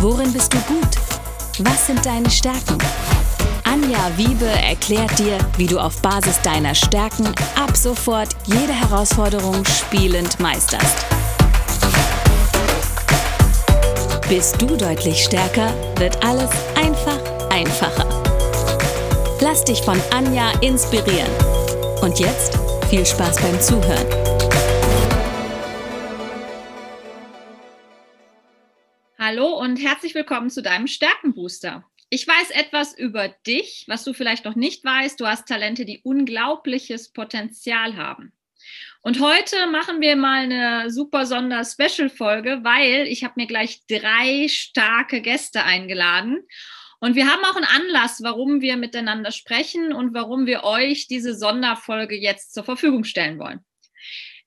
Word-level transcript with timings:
Worin 0.00 0.32
bist 0.32 0.52
du 0.52 0.58
gut? 0.62 0.96
Was 1.60 1.86
sind 1.86 2.04
deine 2.04 2.30
Stärken? 2.30 2.76
Anja 3.64 4.10
Wiebe 4.16 4.46
erklärt 4.46 5.18
dir, 5.18 5.38
wie 5.56 5.66
du 5.66 5.78
auf 5.78 6.00
Basis 6.02 6.40
deiner 6.42 6.74
Stärken 6.74 7.26
ab 7.56 7.76
sofort 7.76 8.28
jede 8.44 8.72
Herausforderung 8.72 9.64
spielend 9.64 10.38
meisterst. 10.38 11.06
Bist 14.28 14.60
du 14.60 14.76
deutlich 14.76 15.24
stärker, 15.24 15.72
wird 15.98 16.22
alles 16.24 16.50
einfach 16.74 17.18
einfacher. 17.50 18.06
Lass 19.40 19.64
dich 19.64 19.80
von 19.82 20.00
Anja 20.10 20.50
inspirieren. 20.60 21.30
Und 22.02 22.18
jetzt 22.18 22.58
viel 22.90 23.06
Spaß 23.06 23.36
beim 23.36 23.60
Zuhören. 23.60 24.15
Willkommen 30.16 30.48
zu 30.48 30.62
deinem 30.62 30.86
Stärkenbooster. 30.86 31.84
Ich 32.08 32.26
weiß 32.26 32.50
etwas 32.52 32.96
über 32.96 33.28
dich, 33.28 33.84
was 33.86 34.02
du 34.02 34.14
vielleicht 34.14 34.46
noch 34.46 34.54
nicht 34.54 34.82
weißt. 34.82 35.20
Du 35.20 35.26
hast 35.26 35.46
Talente, 35.46 35.84
die 35.84 36.00
unglaubliches 36.04 37.12
Potenzial 37.12 37.98
haben. 37.98 38.32
Und 39.02 39.20
heute 39.20 39.66
machen 39.66 40.00
wir 40.00 40.16
mal 40.16 40.44
eine 40.44 40.90
super 40.90 41.26
Sonder-Special-Folge, 41.26 42.60
weil 42.62 43.06
ich 43.08 43.24
habe 43.24 43.34
mir 43.36 43.46
gleich 43.46 43.82
drei 43.90 44.48
starke 44.48 45.20
Gäste 45.20 45.64
eingeladen. 45.64 46.38
Und 46.98 47.14
wir 47.14 47.30
haben 47.30 47.44
auch 47.44 47.56
einen 47.56 47.66
Anlass, 47.66 48.22
warum 48.22 48.62
wir 48.62 48.78
miteinander 48.78 49.32
sprechen 49.32 49.92
und 49.92 50.14
warum 50.14 50.46
wir 50.46 50.64
euch 50.64 51.08
diese 51.08 51.36
Sonderfolge 51.36 52.16
jetzt 52.16 52.54
zur 52.54 52.64
Verfügung 52.64 53.04
stellen 53.04 53.38
wollen. 53.38 53.60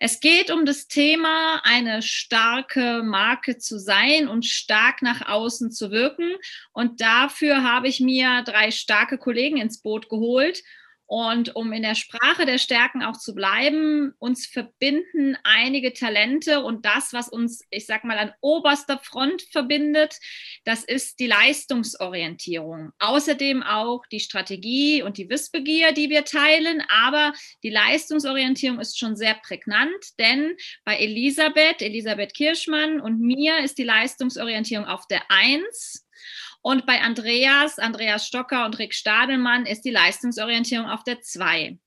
Es 0.02 0.22
geht 0.22 0.50
um 0.50 0.66
das 0.66 0.88
Thema, 0.88 1.62
eine 1.66 2.02
starke 2.02 3.04
Marke 3.04 3.58
zu 3.58 3.78
sein 3.78 4.30
und 4.30 4.46
stark 4.46 5.02
nach 5.02 5.28
außen 5.28 5.72
zu 5.72 5.92
wirken. 5.92 6.36
Und 6.72 7.02
dafür 7.02 7.64
habe 7.64 7.90
ich 7.90 8.00
mir 8.00 8.42
drei 8.44 8.72
starke 8.72 9.18
Kollegen 9.18 9.58
ins 9.58 9.82
Boot 9.82 10.08
geholt. 10.08 10.64
Und 11.10 11.56
um 11.56 11.74
in 11.74 11.82
der 11.82 11.96
Sprache 11.96 12.46
der 12.46 12.60
Stärken 12.60 13.02
auch 13.02 13.18
zu 13.18 13.34
bleiben, 13.34 14.14
uns 14.20 14.46
verbinden 14.46 15.36
einige 15.44 15.92
Talente 15.92 16.64
und 16.64 16.86
das, 16.86 17.14
was 17.14 17.30
uns, 17.30 17.66
ich 17.72 17.88
sag 17.88 18.04
mal, 18.04 18.20
an 18.20 18.32
oberster 18.42 19.00
Front 19.00 19.42
verbindet, 19.52 20.20
das 20.66 20.84
ist 20.84 21.20
die 21.20 21.26
Leistungsorientierung. 21.26 22.92
Außerdem 23.00 23.64
auch 23.64 24.06
die 24.12 24.20
Strategie 24.20 25.02
und 25.02 25.18
die 25.18 25.32
Wissbegier, 25.32 25.94
die 25.94 26.12
wir 26.12 26.26
teilen. 26.26 26.84
Aber 26.90 27.34
die 27.64 27.72
Leistungsorientierung 27.72 28.80
ist 28.80 29.00
schon 29.00 29.16
sehr 29.16 29.34
prägnant, 29.34 30.20
denn 30.20 30.56
bei 30.86 30.96
Elisabeth, 30.98 31.82
Elisabeth 31.82 32.36
Kirschmann 32.36 33.02
und 33.02 33.20
mir 33.20 33.58
ist 33.64 33.80
die 33.80 33.84
Leistungsorientierung 33.84 34.86
auf 34.86 35.08
der 35.08 35.24
Eins 35.30 36.08
und 36.62 36.86
bei 36.86 37.02
Andreas, 37.02 37.80
Andreas 37.80 38.28
Stocker 38.28 38.66
und 38.66 38.80
Rick 38.80 38.94
Stadelmann 38.94 39.66
ist 39.66 39.82
die 39.82 39.92
Leistungsorientierung 39.92 40.88
auf 40.88 41.04
der 41.04 41.22
2. 41.22 41.78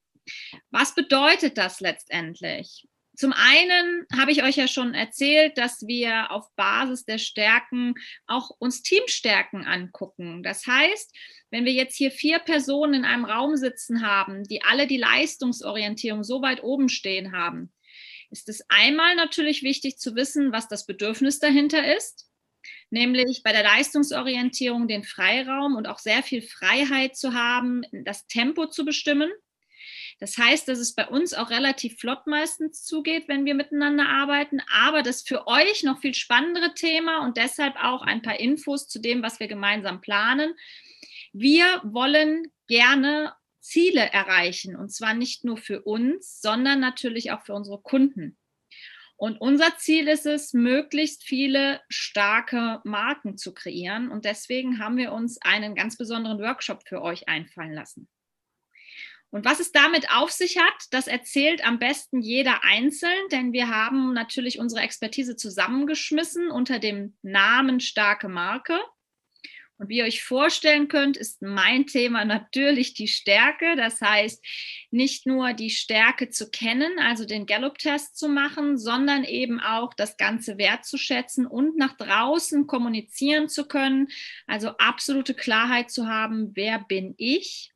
Was 0.70 0.94
bedeutet 0.94 1.58
das 1.58 1.80
letztendlich? 1.80 2.86
Zum 3.14 3.34
einen 3.34 4.06
habe 4.16 4.32
ich 4.32 4.42
euch 4.42 4.56
ja 4.56 4.66
schon 4.66 4.94
erzählt, 4.94 5.58
dass 5.58 5.86
wir 5.86 6.30
auf 6.30 6.46
Basis 6.56 7.04
der 7.04 7.18
Stärken 7.18 7.94
auch 8.26 8.50
uns 8.58 8.82
Teamstärken 8.82 9.66
angucken. 9.66 10.42
Das 10.42 10.66
heißt, 10.66 11.14
wenn 11.50 11.66
wir 11.66 11.72
jetzt 11.72 11.96
hier 11.96 12.10
vier 12.10 12.38
Personen 12.38 12.94
in 12.94 13.04
einem 13.04 13.26
Raum 13.26 13.56
sitzen 13.56 14.06
haben, 14.06 14.44
die 14.44 14.62
alle 14.62 14.86
die 14.86 14.96
Leistungsorientierung 14.96 16.24
so 16.24 16.40
weit 16.40 16.62
oben 16.62 16.88
stehen 16.88 17.32
haben, 17.32 17.72
ist 18.30 18.48
es 18.48 18.64
einmal 18.70 19.14
natürlich 19.14 19.62
wichtig 19.62 19.98
zu 19.98 20.16
wissen, 20.16 20.52
was 20.52 20.68
das 20.68 20.86
Bedürfnis 20.86 21.38
dahinter 21.38 21.94
ist 21.94 22.31
nämlich 22.92 23.42
bei 23.42 23.52
der 23.52 23.62
Leistungsorientierung 23.64 24.86
den 24.86 25.02
Freiraum 25.02 25.74
und 25.76 25.88
auch 25.88 25.98
sehr 25.98 26.22
viel 26.22 26.42
Freiheit 26.42 27.16
zu 27.16 27.34
haben, 27.34 27.82
das 27.90 28.26
Tempo 28.26 28.66
zu 28.66 28.84
bestimmen. 28.84 29.30
Das 30.20 30.38
heißt, 30.38 30.68
dass 30.68 30.78
es 30.78 30.94
bei 30.94 31.08
uns 31.08 31.34
auch 31.34 31.50
relativ 31.50 31.98
flott 31.98 32.28
meistens 32.28 32.84
zugeht, 32.84 33.26
wenn 33.26 33.44
wir 33.44 33.54
miteinander 33.54 34.08
arbeiten, 34.08 34.60
aber 34.70 35.02
das 35.02 35.22
für 35.22 35.48
euch 35.48 35.82
noch 35.82 36.00
viel 36.00 36.14
spannendere 36.14 36.74
Thema 36.74 37.24
und 37.24 37.36
deshalb 37.36 37.74
auch 37.82 38.02
ein 38.02 38.22
paar 38.22 38.38
Infos 38.38 38.86
zu 38.86 39.00
dem, 39.00 39.22
was 39.22 39.40
wir 39.40 39.48
gemeinsam 39.48 40.00
planen. 40.00 40.54
Wir 41.32 41.80
wollen 41.82 42.52
gerne 42.68 43.34
Ziele 43.58 44.00
erreichen 44.12 44.76
und 44.76 44.90
zwar 44.90 45.14
nicht 45.14 45.44
nur 45.44 45.56
für 45.56 45.82
uns, 45.82 46.40
sondern 46.40 46.78
natürlich 46.78 47.32
auch 47.32 47.42
für 47.42 47.54
unsere 47.54 47.80
Kunden. 47.80 48.36
Und 49.22 49.40
unser 49.40 49.76
Ziel 49.78 50.08
ist 50.08 50.26
es, 50.26 50.52
möglichst 50.52 51.22
viele 51.22 51.80
starke 51.88 52.80
Marken 52.82 53.38
zu 53.38 53.54
kreieren. 53.54 54.10
Und 54.10 54.24
deswegen 54.24 54.80
haben 54.80 54.96
wir 54.96 55.12
uns 55.12 55.40
einen 55.42 55.76
ganz 55.76 55.96
besonderen 55.96 56.40
Workshop 56.40 56.82
für 56.88 57.00
euch 57.00 57.28
einfallen 57.28 57.72
lassen. 57.72 58.08
Und 59.30 59.44
was 59.44 59.60
es 59.60 59.70
damit 59.70 60.10
auf 60.10 60.32
sich 60.32 60.58
hat, 60.58 60.74
das 60.90 61.06
erzählt 61.06 61.64
am 61.64 61.78
besten 61.78 62.20
jeder 62.20 62.64
einzeln, 62.64 63.28
denn 63.30 63.52
wir 63.52 63.68
haben 63.68 64.12
natürlich 64.12 64.58
unsere 64.58 64.80
Expertise 64.80 65.36
zusammengeschmissen 65.36 66.50
unter 66.50 66.80
dem 66.80 67.16
Namen 67.22 67.78
starke 67.78 68.28
Marke. 68.28 68.76
Und 69.82 69.88
wie 69.88 69.98
ihr 69.98 70.04
euch 70.04 70.22
vorstellen 70.22 70.86
könnt, 70.86 71.16
ist 71.16 71.42
mein 71.42 71.88
Thema 71.88 72.24
natürlich 72.24 72.94
die 72.94 73.08
Stärke. 73.08 73.74
Das 73.74 74.00
heißt, 74.00 74.40
nicht 74.92 75.26
nur 75.26 75.54
die 75.54 75.70
Stärke 75.70 76.30
zu 76.30 76.50
kennen, 76.50 77.00
also 77.00 77.24
den 77.24 77.46
Gallup-Test 77.46 78.16
zu 78.16 78.28
machen, 78.28 78.78
sondern 78.78 79.24
eben 79.24 79.58
auch 79.58 79.92
das 79.92 80.16
Ganze 80.16 80.56
wertzuschätzen 80.56 81.48
und 81.48 81.76
nach 81.76 81.96
draußen 81.96 82.68
kommunizieren 82.68 83.48
zu 83.48 83.66
können. 83.66 84.06
Also 84.46 84.68
absolute 84.78 85.34
Klarheit 85.34 85.90
zu 85.90 86.06
haben, 86.06 86.52
wer 86.54 86.78
bin 86.78 87.14
ich? 87.18 87.72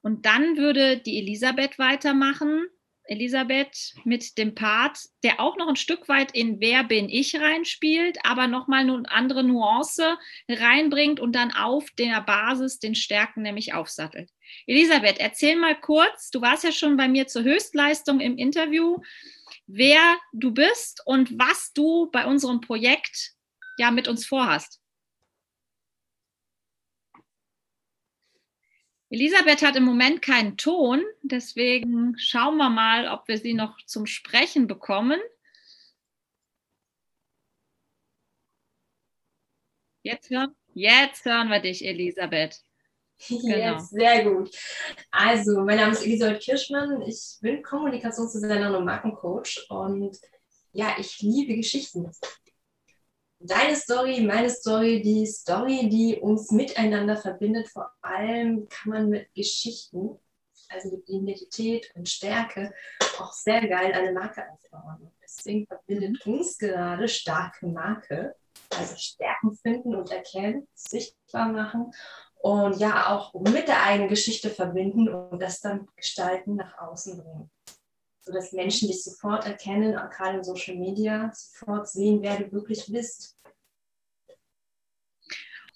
Und 0.00 0.26
dann 0.26 0.56
würde 0.56 0.98
die 0.98 1.20
Elisabeth 1.20 1.78
weitermachen 1.78 2.66
Elisabeth 3.04 3.94
mit 4.04 4.38
dem 4.38 4.54
Part, 4.54 4.98
der 5.22 5.40
auch 5.40 5.56
noch 5.56 5.68
ein 5.68 5.76
Stück 5.76 6.08
weit 6.08 6.32
in 6.32 6.60
Wer 6.60 6.84
bin 6.84 7.08
ich 7.08 7.34
reinspielt, 7.34 8.18
aber 8.24 8.46
nochmal 8.46 8.80
eine 8.80 9.02
andere 9.10 9.42
Nuance 9.44 10.18
reinbringt 10.48 11.20
und 11.20 11.32
dann 11.34 11.52
auf 11.52 11.90
der 11.98 12.20
Basis 12.20 12.78
den 12.78 12.94
Stärken 12.94 13.42
nämlich 13.42 13.74
aufsattelt. 13.74 14.30
Elisabeth, 14.66 15.18
erzähl 15.18 15.56
mal 15.56 15.78
kurz, 15.78 16.30
du 16.30 16.40
warst 16.40 16.64
ja 16.64 16.72
schon 16.72 16.96
bei 16.96 17.08
mir 17.08 17.26
zur 17.26 17.42
Höchstleistung 17.42 18.20
im 18.20 18.36
Interview, 18.36 18.98
wer 19.66 20.16
du 20.32 20.52
bist 20.52 21.02
und 21.06 21.38
was 21.38 21.72
du 21.72 22.10
bei 22.10 22.26
unserem 22.26 22.60
Projekt 22.60 23.32
ja 23.78 23.90
mit 23.90 24.08
uns 24.08 24.26
vorhast. 24.26 24.81
Elisabeth 29.12 29.60
hat 29.60 29.76
im 29.76 29.84
Moment 29.84 30.22
keinen 30.22 30.56
Ton, 30.56 31.04
deswegen 31.20 32.16
schauen 32.16 32.56
wir 32.56 32.70
mal, 32.70 33.08
ob 33.08 33.28
wir 33.28 33.36
sie 33.36 33.52
noch 33.52 33.76
zum 33.84 34.06
Sprechen 34.06 34.66
bekommen. 34.66 35.20
Jetzt 40.02 40.30
hören, 40.30 40.56
jetzt 40.72 41.26
hören 41.26 41.50
wir 41.50 41.60
dich, 41.60 41.84
Elisabeth. 41.84 42.62
Genau. 43.28 43.74
Jetzt, 43.74 43.90
sehr 43.90 44.24
gut. 44.24 44.50
Also, 45.10 45.60
mein 45.60 45.76
Name 45.76 45.92
ist 45.92 46.06
Elisabeth 46.06 46.42
Kirschmann. 46.42 47.02
Ich 47.02 47.36
bin 47.42 47.62
Kommunikationsdesignerin 47.62 48.74
und 48.74 48.86
Markencoach 48.86 49.66
und 49.68 50.18
ja, 50.72 50.96
ich 50.98 51.20
liebe 51.20 51.54
Geschichten 51.54 52.10
deine 53.44 53.76
Story, 53.76 54.20
meine 54.20 54.50
Story, 54.50 55.02
die 55.02 55.26
Story, 55.26 55.88
die 55.88 56.18
uns 56.20 56.50
miteinander 56.50 57.16
verbindet. 57.16 57.68
Vor 57.68 57.90
allem 58.00 58.68
kann 58.68 58.92
man 58.92 59.08
mit 59.08 59.32
Geschichten, 59.34 60.18
also 60.68 60.90
mit 60.90 61.08
Identität 61.08 61.90
und 61.94 62.08
Stärke, 62.08 62.72
auch 63.18 63.32
sehr 63.32 63.66
geil 63.68 63.92
eine 63.92 64.12
Marke 64.12 64.44
aufbauen. 64.50 65.10
Deswegen 65.22 65.66
verbindet 65.66 66.26
uns 66.26 66.58
gerade 66.58 67.08
starke 67.08 67.66
Marke, 67.66 68.34
also 68.70 68.96
Stärken 68.96 69.54
finden 69.54 69.94
und 69.94 70.10
erkennen, 70.10 70.68
sichtbar 70.74 71.48
machen 71.48 71.92
und 72.40 72.78
ja 72.78 73.14
auch 73.14 73.34
mit 73.34 73.68
der 73.68 73.82
eigenen 73.84 74.08
Geschichte 74.08 74.50
verbinden 74.50 75.08
und 75.08 75.40
das 75.40 75.60
dann 75.60 75.86
gestalten, 75.96 76.56
nach 76.56 76.78
außen 76.78 77.18
bringen 77.18 77.50
sodass 78.22 78.52
Menschen 78.52 78.88
dich 78.88 79.04
sofort 79.04 79.46
erkennen, 79.46 79.96
auch 79.96 80.10
gerade 80.10 80.38
in 80.38 80.44
Social 80.44 80.76
Media, 80.76 81.30
sofort 81.34 81.88
sehen, 81.88 82.22
wer 82.22 82.38
du 82.38 82.52
wirklich 82.52 82.86
bist. 82.88 83.36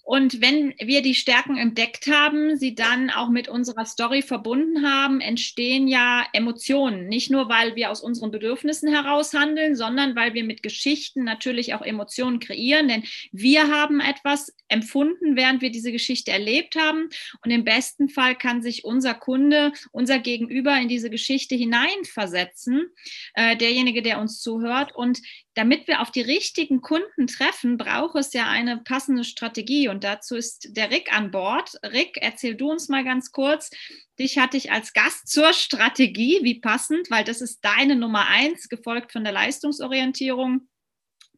Und 0.07 0.41
wenn 0.41 0.73
wir 0.79 1.03
die 1.03 1.17
Stärken 1.17 1.57
entdeckt 1.57 2.07
haben, 2.07 2.57
sie 2.57 2.77
dann 2.77 3.11
auch 3.11 3.29
mit 3.29 3.49
unserer 3.49 3.85
Story 3.87 4.23
verbunden 4.23 4.89
haben, 4.89 5.21
entstehen 5.21 5.89
ja 5.89 6.25
Emotionen. 6.33 7.09
Nicht 7.09 7.29
nur, 7.33 7.49
weil 7.49 7.75
wir 7.75 7.91
aus 7.91 8.03
unseren 8.03 8.31
Bedürfnissen 8.31 8.89
heraus 8.89 9.35
handeln, 9.35 9.75
sondern 9.75 10.15
weil 10.15 10.33
wir 10.33 10.45
mit 10.45 10.63
Geschichten 10.63 11.25
natürlich 11.25 11.75
auch 11.75 11.83
Emotionen 11.83 12.39
kreieren. 12.39 12.87
Denn 12.87 13.03
wir 13.33 13.67
haben 13.67 13.99
etwas 13.99 14.55
empfunden, 14.69 15.35
während 15.35 15.61
wir 15.61 15.71
diese 15.71 15.91
Geschichte 15.91 16.31
erlebt 16.31 16.77
haben. 16.77 17.09
Und 17.45 17.51
im 17.51 17.65
besten 17.65 18.09
Fall 18.09 18.37
kann 18.37 18.63
sich 18.63 18.85
unser 18.85 19.13
Kunde, 19.13 19.73
unser 19.91 20.21
Gegenüber 20.21 20.79
in 20.79 20.87
diese 20.87 21.11
Geschichte 21.11 21.57
hineinversetzen, 21.57 22.91
äh, 23.35 23.57
derjenige, 23.57 24.03
der 24.03 24.21
uns 24.21 24.41
zuhört. 24.41 24.95
Und 24.95 25.21
damit 25.57 25.89
wir 25.89 26.03
auf 26.03 26.11
die 26.11 26.21
richtigen 26.21 26.83
Kunden 26.83 27.27
treffen, 27.27 27.79
braucht 27.79 28.15
es 28.17 28.35
ja 28.35 28.47
eine 28.47 28.77
passende 28.77 29.25
Strategie. 29.25 29.89
Und 29.89 30.05
dazu 30.05 30.37
ist 30.37 30.77
der 30.77 30.91
Rick 30.91 31.11
an 31.17 31.31
Bord. 31.31 31.73
Rick, 31.83 32.19
erzähl 32.21 32.55
du 32.55 32.71
uns 32.71 32.91
mal 32.91 33.05
ganz 33.05 33.33
kurz. 33.33 33.71
Dich 34.19 34.39
hatte 34.39 34.59
ich 34.59 34.71
als 34.71 34.93
Gast 34.93 35.29
zur 35.29 35.55
Strategie. 35.55 36.41
Wie 36.43 36.61
passend, 36.61 37.11
weil 37.11 37.25
das 37.25 37.41
ist 37.41 37.65
deine 37.65 37.97
Nummer 37.97 38.27
eins, 38.29 38.69
gefolgt 38.69 39.13
von 39.13 39.25
der 39.25 39.33
Leistungsorientierung. 39.33 40.69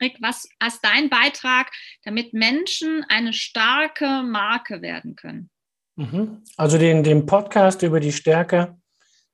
Rick, 0.03 0.17
was 0.21 0.49
ist 0.67 0.81
dein 0.83 1.09
Beitrag, 1.11 1.71
damit 2.03 2.33
Menschen 2.33 3.05
eine 3.09 3.33
starke 3.33 4.25
Marke 4.25 4.83
werden 4.83 5.15
können? 5.15 5.49
Mhm. 5.95 6.43
Also 6.57 6.77
den, 6.77 7.05
den 7.05 7.25
Podcast 7.25 7.83
über 7.83 8.01
die 8.01 8.13
Stärke 8.13 8.77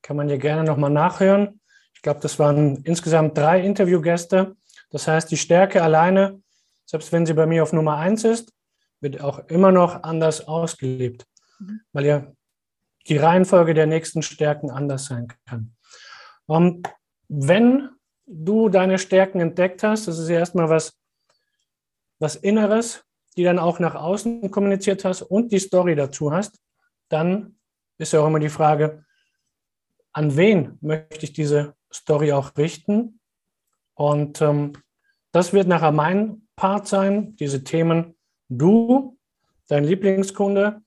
kann 0.03 0.17
man 0.17 0.29
ja 0.29 0.37
gerne 0.37 0.65
nochmal 0.65 0.91
nachhören. 0.91 1.61
Ich 1.95 2.03
glaube, 2.03 2.21
das 2.21 2.39
waren 2.39 2.83
insgesamt 2.85 3.39
drei 3.39 3.63
Interviewgäste. 3.63 4.57
Das 4.91 5.09
heißt, 5.09 5.31
die 5.31 5.37
Stärke 5.37 5.83
alleine, 5.83 6.43
selbst 6.85 7.13
wenn 7.13 7.27
sie 7.27 7.35
bei 7.35 7.47
mir 7.47 7.63
auf 7.63 7.73
Nummer 7.73 7.97
eins 7.97 8.25
ist, 8.25 8.53
wird 9.01 9.21
auch 9.21 9.41
immer 9.49 9.73
noch 9.73 10.03
anders 10.03 10.47
ausgelebt, 10.47 11.27
mhm. 11.59 11.81
weil 11.93 12.07
ja 12.07 12.33
die 13.07 13.17
Reihenfolge 13.17 13.75
der 13.75 13.87
nächsten 13.87 14.23
Stärken 14.23 14.71
anders 14.71 15.07
sein 15.07 15.29
kann. 15.47 15.75
Und 16.47 16.89
wenn 17.29 17.91
du 18.27 18.69
deine 18.69 18.99
Stärken 18.99 19.41
entdeckt 19.41 19.83
hast, 19.83 20.09
das 20.09 20.19
ist 20.19 20.29
ja 20.29 20.39
erstmal 20.39 20.69
was, 20.69 20.99
was 22.19 22.37
Inneres, 22.37 23.05
die 23.37 23.45
dann 23.45 23.59
auch 23.59 23.79
nach 23.79 23.95
außen 23.95 24.51
kommuniziert 24.51 25.05
hast 25.05 25.23
und 25.23 25.53
die 25.53 25.59
Story 25.59 25.95
dazu 25.97 26.33
hast, 26.33 26.61
dann 27.09 27.59
ist 27.99 28.13
ja 28.13 28.21
auch 28.21 28.27
immer 28.27 28.39
die 28.39 28.49
Frage, 28.49 29.05
an 30.13 30.37
wen 30.37 30.79
möchte 30.81 31.25
ich 31.25 31.33
diese 31.33 31.75
Story 31.93 32.33
auch 32.33 32.57
richten? 32.57 33.21
Und 33.95 34.41
ähm, 34.41 34.73
das 35.33 35.53
wird 35.53 35.69
nachher 35.69 35.93
mein 35.93 36.43
Part 36.57 36.87
sein, 36.87 37.37
diese 37.37 37.65
Themen 37.65 38.15
du, 38.49 39.19
dein 39.69 39.85
Lieblingskunde, 39.85 40.83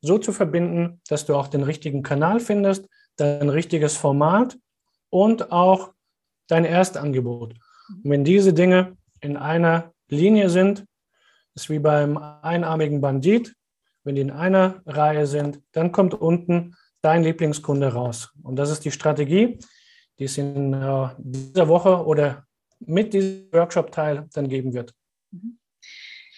so 0.00 0.18
zu 0.18 0.32
verbinden, 0.32 1.00
dass 1.08 1.26
du 1.26 1.34
auch 1.34 1.48
den 1.48 1.62
richtigen 1.62 2.02
Kanal 2.02 2.40
findest, 2.40 2.86
dein 3.16 3.48
richtiges 3.48 3.96
Format 3.96 4.58
und 5.10 5.50
auch 5.52 5.92
dein 6.48 6.64
Erstangebot. 6.64 7.54
Und 7.88 8.10
wenn 8.10 8.24
diese 8.24 8.52
Dinge 8.52 8.96
in 9.20 9.36
einer 9.36 9.92
Linie 10.08 10.50
sind, 10.50 10.84
ist 11.54 11.70
wie 11.70 11.78
beim 11.78 12.16
einarmigen 12.16 13.00
Bandit, 13.00 13.54
wenn 14.04 14.14
die 14.14 14.20
in 14.20 14.30
einer 14.30 14.82
Reihe 14.86 15.26
sind, 15.26 15.60
dann 15.72 15.90
kommt 15.90 16.14
unten 16.14 16.76
dein 17.02 17.22
Lieblingskunde 17.22 17.92
raus. 17.92 18.30
Und 18.42 18.56
das 18.56 18.70
ist 18.70 18.84
die 18.84 18.90
Strategie, 18.90 19.58
die 20.18 20.24
es 20.24 20.38
in 20.38 20.72
äh, 20.72 21.08
dieser 21.18 21.68
Woche 21.68 22.04
oder 22.04 22.46
mit 22.80 23.12
diesem 23.12 23.52
Workshop-Teil 23.52 24.28
dann 24.32 24.48
geben 24.48 24.72
wird. 24.72 24.94
Mhm. 25.30 25.58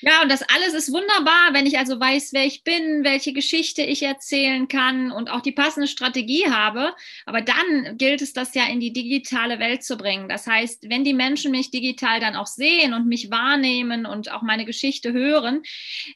Ja, 0.01 0.23
und 0.23 0.31
das 0.31 0.43
alles 0.43 0.75
ist 0.75 0.93
wunderbar, 0.93 1.53
wenn 1.53 1.67
ich 1.67 1.77
also 1.77 1.99
weiß, 1.99 2.33
wer 2.33 2.45
ich 2.45 2.63
bin, 2.63 3.03
welche 3.03 3.33
Geschichte 3.33 3.83
ich 3.83 4.03
erzählen 4.03 4.69
kann 4.69 5.11
und 5.11 5.29
auch 5.29 5.41
die 5.41 5.53
passende 5.53 5.89
Strategie 5.89 6.49
habe. 6.49 6.95
Aber 7.27 7.41
dann 7.41 7.97
gilt 7.99 8.23
es, 8.23 8.33
das 8.33 8.55
ja 8.55 8.67
in 8.67 8.79
die 8.79 8.93
digitale 8.93 9.59
Welt 9.59 9.83
zu 9.83 9.97
bringen. 9.97 10.29
Das 10.29 10.47
heißt, 10.47 10.89
wenn 10.89 11.03
die 11.03 11.15
Menschen 11.15 11.51
mich 11.51 11.73
digital 11.73 12.21
dann 12.21 12.37
auch 12.37 12.47
sehen 12.47 12.95
und 12.95 13.09
mich 13.09 13.31
wahrnehmen 13.31 14.07
und 14.07 14.31
auch 14.31 14.43
meine 14.43 14.65
Geschichte 14.65 15.13
hören, 15.13 15.63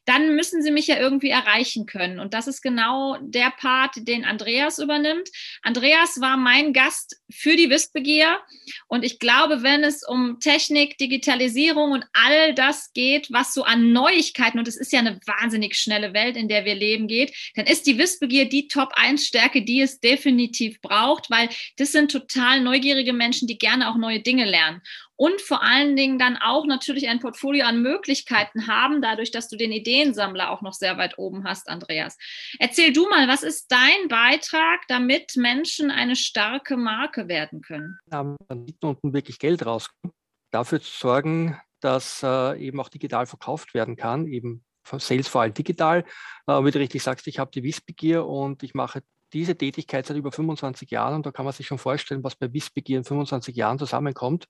dann 0.05 0.37
müssen 0.37 0.63
sie 0.63 0.71
mich 0.71 0.87
ja 0.87 0.99
irgendwie 0.99 1.31
erreichen 1.31 1.87
können. 1.87 2.21
Und 2.21 2.35
das 2.35 2.47
ist 2.47 2.63
genau 2.63 3.19
der 3.21 3.51
Part, 3.51 3.97
den 3.97 4.25
Andreas 4.25 4.79
übernimmt. 4.79 5.29
Andreas 5.63 6.21
war 6.21 6.37
mein 6.37 6.73
Gast 6.73 7.21
für 7.31 7.57
die 7.57 7.69
Wissbegier. 7.69 8.39
Und 8.87 9.05
ich 9.05 9.19
glaube, 9.19 9.65
wenn 9.65 9.83
es 9.83 10.07
um 10.07 10.39
Technik, 10.39 10.99
Digitalisierung 10.99 11.91
und 11.91 12.05
all 12.13 12.55
das 12.55 12.93
geht, 12.93 13.33
was 13.33 13.53
so 13.53 13.65
an 13.73 13.93
Neuigkeiten, 13.93 14.59
und 14.59 14.69
es 14.69 14.77
ist 14.77 14.93
ja 14.93 15.01
eine 15.01 15.19
wahnsinnig 15.27 15.75
schnelle 15.75 16.15
Welt, 16.15 16.37
in 16.37 16.49
der 16.49 16.65
wir 16.65 16.75
leben, 16.75 17.09
geht, 17.09 17.35
dann 17.55 17.67
ist 17.67 17.87
die 17.87 17.99
Wissbegier 17.99 18.49
die 18.49 18.69
Top-1-Stärke, 18.69 19.63
die 19.63 19.81
es 19.81 20.01
definitiv 20.01 20.81
braucht, 20.81 21.31
weil 21.31 21.49
das 21.77 21.93
sind 21.93 22.11
total 22.11 22.61
neugierige 22.61 23.13
Menschen, 23.13 23.49
die 23.49 23.59
gerne 23.59 23.91
auch 23.91 23.97
neue 23.97 24.21
Dinge 24.21 24.45
lernen 24.45 24.83
und 25.23 25.41
vor 25.41 25.63
allen 25.63 25.95
Dingen 25.95 26.19
dann 26.19 26.37
auch 26.37 26.67
natürlich 26.67 27.09
ein 27.09 27.21
Portfolio 27.21 27.65
an 27.67 27.81
Möglichkeiten 27.81 28.67
haben, 28.67 29.01
dadurch, 29.01 29.31
dass 29.31 29.49
du 29.49 29.57
den 29.57 29.71
Ideensammler 29.71 30.51
auch 30.51 30.63
noch 30.63 30.73
sehr 30.73 30.99
weit 30.99 31.17
oben 31.17 31.45
hast, 31.45 31.69
Andreas. 31.69 32.19
Erzähl 32.59 32.93
du 32.93 33.09
mal, 33.09 33.29
was 33.29 33.45
ist 33.45 33.71
dein 33.71 34.09
Beitrag, 34.09 34.81
damit 34.89 35.37
Menschen 35.37 35.93
eine 35.93 36.17
starke 36.17 36.77
Marke 36.77 37.29
werden 37.29 37.61
können? 37.61 37.99
Am 38.11 38.37
unten 38.81 39.13
wirklich 39.13 39.39
Geld 39.39 39.65
rauskommt, 39.65 40.13
dafür 40.51 40.83
zu 40.83 40.91
sorgen, 40.91 41.57
dass 41.83 42.23
äh, 42.23 42.59
eben 42.59 42.81
auch 42.81 42.89
digital 42.89 43.27
verkauft 43.27 43.75
werden 43.75 43.97
kann, 43.97 44.27
eben 44.27 44.65
Sales 44.85 45.29
vor 45.29 45.43
allem 45.43 45.55
digital. 45.55 46.05
Äh, 46.47 46.65
wie 46.65 46.71
du 46.71 46.79
richtig 46.79 47.03
sagst, 47.03 47.27
ich 47.27 47.39
habe 47.39 47.51
die 47.51 47.63
Wissbegier 47.63 48.27
und 48.27 48.63
ich 48.63 48.75
mache 48.75 49.03
diese 49.33 49.57
Tätigkeit 49.57 50.07
seit 50.07 50.17
über 50.17 50.31
25 50.31 50.91
Jahren 50.91 51.15
und 51.15 51.27
da 51.27 51.33
kann 51.33 51.45
man 51.45 51.55
sich 51.55 51.67
schon 51.67 51.79
vorstellen, 51.79 52.23
was 52.23 52.37
bei 52.37 52.53
Wissbegier 52.53 52.99
in 52.99 53.05
25 53.05 53.57
Jahren 53.57 53.79
zusammenkommt. 53.79 54.47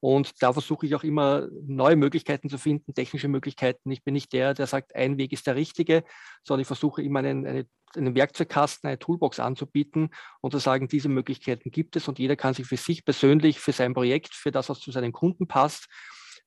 Und 0.00 0.42
da 0.42 0.52
versuche 0.52 0.86
ich 0.86 0.94
auch 0.94 1.04
immer 1.04 1.48
neue 1.66 1.96
Möglichkeiten 1.96 2.48
zu 2.48 2.56
finden, 2.56 2.94
technische 2.94 3.28
Möglichkeiten. 3.28 3.90
Ich 3.90 4.02
bin 4.02 4.14
nicht 4.14 4.32
der, 4.32 4.54
der 4.54 4.66
sagt, 4.66 4.94
ein 4.94 5.18
Weg 5.18 5.32
ist 5.32 5.46
der 5.46 5.56
richtige, 5.56 6.04
sondern 6.42 6.62
ich 6.62 6.66
versuche 6.66 7.02
immer 7.02 7.18
einen, 7.18 7.46
eine, 7.46 7.66
einen 7.94 8.14
Werkzeugkasten, 8.14 8.88
eine 8.88 8.98
Toolbox 8.98 9.40
anzubieten 9.40 10.08
und 10.40 10.52
zu 10.52 10.58
sagen, 10.58 10.88
diese 10.88 11.10
Möglichkeiten 11.10 11.70
gibt 11.70 11.96
es 11.96 12.08
und 12.08 12.18
jeder 12.18 12.36
kann 12.36 12.54
sich 12.54 12.66
für 12.66 12.78
sich 12.78 13.04
persönlich, 13.04 13.60
für 13.60 13.72
sein 13.72 13.92
Projekt, 13.92 14.34
für 14.34 14.50
das, 14.50 14.70
was 14.70 14.80
zu 14.80 14.90
seinen 14.90 15.12
Kunden 15.12 15.46
passt, 15.46 15.86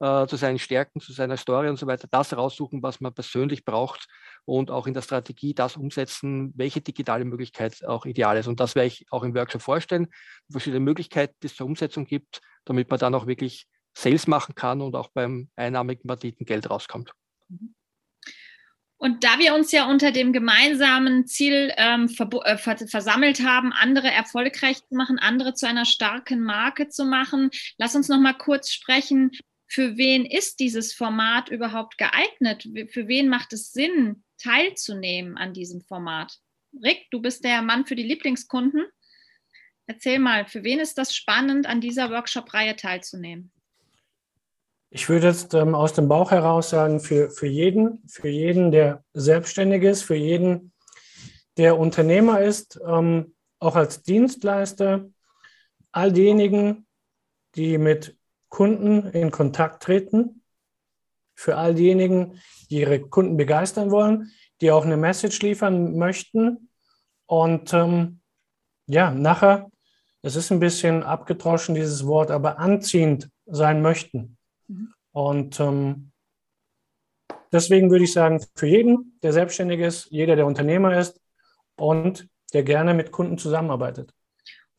äh, 0.04 0.28
zu 0.28 0.36
seinen 0.36 0.60
Stärken, 0.60 1.00
zu 1.00 1.14
seiner 1.14 1.38
Story 1.38 1.70
und 1.70 1.78
so 1.78 1.88
weiter, 1.88 2.10
das 2.12 2.36
raussuchen, 2.36 2.84
was 2.84 3.00
man 3.00 3.14
persönlich 3.14 3.64
braucht 3.64 4.08
und 4.44 4.70
auch 4.70 4.86
in 4.86 4.94
der 4.94 5.02
Strategie 5.02 5.54
das 5.54 5.78
umsetzen, 5.78 6.52
welche 6.58 6.82
digitale 6.82 7.24
Möglichkeit 7.24 7.86
auch 7.86 8.06
ideal 8.06 8.36
ist. 8.36 8.48
Und 8.48 8.60
das 8.60 8.76
werde 8.76 8.88
ich 8.88 9.06
auch 9.12 9.24
im 9.24 9.34
Workshop 9.34 9.62
vorstellen, 9.62 10.08
verschiedene 10.52 10.82
Möglichkeiten, 10.82 11.36
die 11.42 11.48
es 11.48 11.56
zur 11.56 11.68
Umsetzung 11.68 12.06
gibt, 12.06 12.42
damit 12.66 12.90
man 12.90 13.00
dann 13.00 13.16
auch 13.16 13.28
wirklich 13.28 13.66
Sales 13.94 14.28
machen 14.28 14.56
kann 14.56 14.82
und 14.82 14.94
auch 14.98 15.10
beim 15.14 15.48
einnahmigen 15.56 16.06
Banditen 16.06 16.46
Geld 16.46 16.70
rauskommt. 16.70 17.14
Und 18.98 19.24
da 19.24 19.40
wir 19.40 19.54
uns 19.56 19.72
ja 19.72 19.90
unter 19.90 20.12
dem 20.12 20.34
gemeinsamen 20.34 21.28
Ziel 21.28 21.72
ähm, 21.78 22.10
äh, 22.44 22.58
versammelt 22.58 23.42
haben, 23.42 23.72
andere 23.72 24.12
erfolgreich 24.12 24.78
zu 24.78 24.96
machen, 24.96 25.18
andere 25.18 25.54
zu 25.54 25.66
einer 25.66 25.86
starken 25.86 26.42
Marke 26.42 26.90
zu 26.90 27.06
machen, 27.06 27.52
lass 27.78 27.96
uns 27.96 28.10
noch 28.10 28.20
mal 28.20 28.34
kurz 28.34 28.70
sprechen 28.70 29.32
für 29.74 29.98
wen 29.98 30.24
ist 30.24 30.60
dieses 30.60 30.94
Format 30.94 31.50
überhaupt 31.50 31.98
geeignet? 31.98 32.70
Für 32.92 33.08
wen 33.08 33.28
macht 33.28 33.54
es 33.54 33.72
Sinn, 33.72 34.24
teilzunehmen 34.38 35.36
an 35.36 35.52
diesem 35.54 35.82
Format? 35.82 36.38
Rick, 36.84 37.08
du 37.10 37.20
bist 37.20 37.44
der 37.44 37.64
Mann 37.64 37.88
für 37.88 37.96
die 37.96 38.04
Lieblingskunden. 38.04 38.86
Erzähl 39.88 40.20
mal, 40.20 40.46
für 40.46 40.64
wen 40.64 40.78
ist 40.80 41.00
das 41.00 41.16
spannend, 41.16 41.66
an 41.66 41.82
dieser 41.82 42.12
Workshop-Reihe 42.12 42.76
teilzunehmen? 42.76 43.52
Ich 44.92 45.10
würde 45.10 45.30
jetzt 45.30 45.56
ähm, 45.56 45.74
aus 45.74 45.94
dem 45.94 46.08
Bauch 46.08 46.30
heraus 46.30 46.70
sagen, 46.70 47.00
für, 47.00 47.32
für 47.32 47.48
jeden, 47.48 48.04
für 48.08 48.30
jeden, 48.30 48.72
der 48.72 49.04
selbstständig 49.14 49.82
ist, 49.82 50.04
für 50.04 50.16
jeden, 50.16 50.72
der 51.58 51.80
Unternehmer 51.80 52.42
ist, 52.42 52.80
ähm, 52.86 53.34
auch 53.58 53.76
als 53.76 54.04
Dienstleister, 54.04 55.10
all 55.92 56.12
diejenigen, 56.12 56.86
die 57.56 57.80
mit 57.80 58.16
Kunden 58.54 59.10
in 59.14 59.32
Kontakt 59.32 59.82
treten. 59.82 60.44
Für 61.34 61.58
all 61.58 61.74
diejenigen, 61.74 62.40
die 62.70 62.82
ihre 62.82 63.00
Kunden 63.00 63.36
begeistern 63.36 63.90
wollen, 63.90 64.32
die 64.62 64.70
auch 64.70 64.86
eine 64.86 64.96
Message 64.96 65.42
liefern 65.42 65.98
möchten. 65.98 66.70
Und 67.26 67.74
ähm, 67.74 68.22
ja, 68.86 69.10
nachher, 69.10 69.72
es 70.22 70.36
ist 70.36 70.52
ein 70.52 70.60
bisschen 70.60 71.02
abgedroschen, 71.02 71.74
dieses 71.74 72.06
Wort, 72.06 72.30
aber 72.30 72.60
anziehend 72.60 73.32
sein 73.48 73.82
möchten. 73.82 74.38
Mhm. 74.68 74.94
Und 75.14 75.60
ähm, 75.60 76.12
deswegen 77.52 77.90
würde 77.90 78.04
ich 78.04 78.14
sagen, 78.14 78.40
für 78.54 78.68
jeden, 78.68 79.18
der 79.24 79.34
selbstständig 79.34 79.80
ist, 79.80 80.12
jeder, 80.12 80.36
der 80.36 80.46
Unternehmer 80.46 80.96
ist 80.96 81.20
und 81.76 82.30
der 82.54 82.62
gerne 82.62 82.94
mit 82.94 83.12
Kunden 83.12 83.40
zusammenarbeitet. 83.40 84.14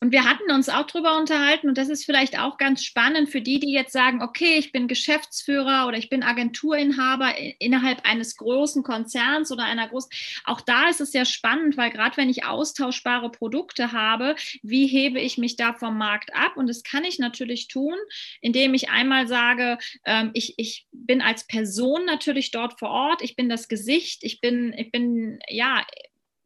Und 0.05 0.11
wir 0.11 0.23
hatten 0.23 0.51
uns 0.51 0.69
auch 0.69 0.85
darüber 0.85 1.17
unterhalten, 1.17 1.67
und 1.67 1.79
das 1.79 1.89
ist 1.89 2.05
vielleicht 2.05 2.37
auch 2.37 2.59
ganz 2.59 2.83
spannend 2.83 3.27
für 3.27 3.41
die, 3.41 3.59
die 3.59 3.71
jetzt 3.71 3.91
sagen, 3.91 4.21
okay, 4.21 4.59
ich 4.59 4.71
bin 4.71 4.87
Geschäftsführer 4.87 5.87
oder 5.87 5.97
ich 5.97 6.09
bin 6.09 6.21
Agenturinhaber 6.21 7.33
innerhalb 7.57 8.07
eines 8.07 8.35
großen 8.35 8.83
Konzerns 8.83 9.51
oder 9.51 9.63
einer 9.63 9.87
großen. 9.87 10.11
Auch 10.43 10.61
da 10.61 10.89
ist 10.89 11.01
es 11.01 11.11
ja 11.13 11.25
spannend, 11.25 11.75
weil 11.75 11.89
gerade 11.89 12.17
wenn 12.17 12.29
ich 12.29 12.45
austauschbare 12.45 13.31
Produkte 13.31 13.93
habe, 13.93 14.35
wie 14.61 14.85
hebe 14.85 15.19
ich 15.19 15.39
mich 15.39 15.55
da 15.55 15.73
vom 15.73 15.97
Markt 15.97 16.35
ab? 16.35 16.55
Und 16.55 16.69
das 16.69 16.83
kann 16.83 17.03
ich 17.03 17.17
natürlich 17.17 17.67
tun, 17.67 17.95
indem 18.41 18.75
ich 18.75 18.91
einmal 18.91 19.27
sage, 19.27 19.79
ähm, 20.05 20.29
ich, 20.35 20.53
ich 20.57 20.85
bin 20.91 21.23
als 21.23 21.47
Person 21.47 22.05
natürlich 22.05 22.51
dort 22.51 22.77
vor 22.77 22.89
Ort, 22.89 23.23
ich 23.23 23.35
bin 23.35 23.49
das 23.49 23.67
Gesicht, 23.67 24.23
ich 24.23 24.39
bin, 24.39 24.71
ich 24.77 24.91
bin 24.91 25.39
ja 25.49 25.83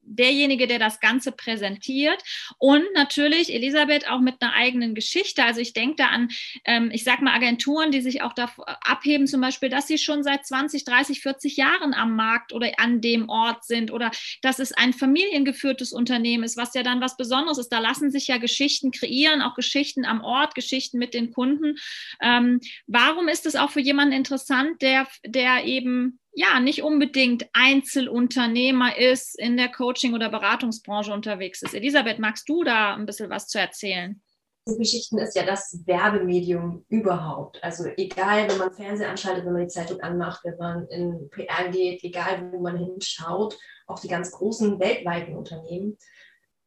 derjenige, 0.09 0.67
der 0.67 0.79
das 0.79 0.99
Ganze 0.99 1.31
präsentiert 1.31 2.21
und 2.57 2.83
natürlich 2.93 3.53
Elisabeth 3.53 4.09
auch 4.09 4.19
mit 4.19 4.41
einer 4.41 4.53
eigenen 4.53 4.95
Geschichte. 4.95 5.43
Also 5.43 5.61
ich 5.61 5.73
denke 5.73 5.95
da 5.97 6.07
an, 6.07 6.29
ähm, 6.65 6.89
ich 6.91 7.03
sage 7.03 7.23
mal 7.23 7.33
Agenturen, 7.33 7.91
die 7.91 8.01
sich 8.01 8.21
auch 8.21 8.33
da 8.33 8.51
abheben, 8.81 9.27
zum 9.27 9.41
Beispiel, 9.41 9.69
dass 9.69 9.87
sie 9.87 9.97
schon 9.97 10.23
seit 10.23 10.45
20, 10.45 10.83
30, 10.83 11.21
40 11.21 11.57
Jahren 11.57 11.93
am 11.93 12.15
Markt 12.15 12.53
oder 12.53 12.71
an 12.77 13.01
dem 13.01 13.29
Ort 13.29 13.65
sind 13.65 13.91
oder 13.91 14.11
dass 14.41 14.59
es 14.59 14.71
ein 14.71 14.93
familiengeführtes 14.93 15.93
Unternehmen 15.93 16.43
ist, 16.43 16.57
was 16.57 16.73
ja 16.73 16.83
dann 16.83 17.01
was 17.01 17.17
Besonderes 17.17 17.57
ist. 17.57 17.69
Da 17.69 17.79
lassen 17.79 18.11
sich 18.11 18.27
ja 18.27 18.37
Geschichten 18.37 18.91
kreieren, 18.91 19.41
auch 19.41 19.55
Geschichten 19.55 20.05
am 20.05 20.21
Ort, 20.21 20.55
Geschichten 20.55 20.97
mit 20.97 21.13
den 21.13 21.31
Kunden. 21.31 21.75
Ähm, 22.21 22.59
warum 22.87 23.27
ist 23.27 23.45
es 23.45 23.55
auch 23.55 23.69
für 23.69 23.81
jemanden 23.81 24.13
interessant, 24.13 24.81
der, 24.81 25.07
der 25.25 25.65
eben 25.65 26.19
ja 26.39 26.61
nicht 26.61 26.83
unbedingt 26.83 27.49
Einzelunternehmer 27.51 28.97
ist, 28.97 29.37
in 29.37 29.57
der 29.57 29.67
Coaching- 29.67 30.13
oder 30.13 30.29
Beratungsbranche 30.29 31.11
unterwegs 31.11 31.61
ist. 31.61 31.73
Elisabeth, 31.73 32.17
magst 32.17 32.47
du 32.47 32.63
da 32.63 32.95
ein 32.95 33.05
bisschen 33.05 33.29
was 33.29 33.47
zu 33.47 33.59
erzählen? 33.59 34.21
Geschichten 34.65 35.17
ist 35.17 35.35
ja 35.35 35.43
das 35.43 35.81
Werbemedium 35.85 36.85
überhaupt. 36.87 37.61
Also 37.61 37.89
egal, 37.97 38.49
wenn 38.49 38.57
man 38.57 38.71
Fernseher 38.71 39.09
anschaltet, 39.09 39.45
wenn 39.45 39.53
man 39.53 39.63
die 39.63 39.67
Zeitung 39.67 39.99
anmacht, 39.99 40.41
wenn 40.45 40.57
man 40.57 40.87
in 40.87 41.29
PR 41.29 41.69
geht, 41.71 42.03
egal 42.03 42.49
wo 42.53 42.61
man 42.61 42.77
hinschaut, 42.77 43.57
auch 43.87 43.99
die 43.99 44.07
ganz 44.07 44.31
großen 44.31 44.79
weltweiten 44.79 45.35
Unternehmen, 45.35 45.97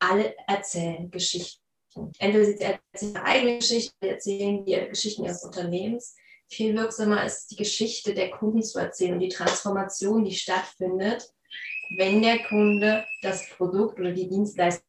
alle 0.00 0.34
erzählen 0.48 1.10
Geschichten. 1.10 1.62
Entweder 2.18 2.44
sie 2.44 2.58
erzählen 2.58 3.16
eigene 3.18 3.58
Geschichten, 3.58 4.04
erzählen 4.04 4.64
die 4.66 4.88
Geschichten 4.90 5.24
ihres 5.24 5.44
Unternehmens 5.44 6.14
viel 6.52 6.76
wirksamer 6.76 7.24
ist, 7.24 7.50
die 7.50 7.56
Geschichte 7.56 8.14
der 8.14 8.30
Kunden 8.30 8.62
zu 8.62 8.78
erzählen 8.78 9.14
und 9.14 9.20
die 9.20 9.28
Transformation, 9.28 10.24
die 10.24 10.34
stattfindet, 10.34 11.32
wenn 11.96 12.22
der 12.22 12.42
Kunde 12.44 13.04
das 13.22 13.48
Produkt 13.56 13.98
oder 13.98 14.12
die 14.12 14.28
Dienstleistung 14.28 14.86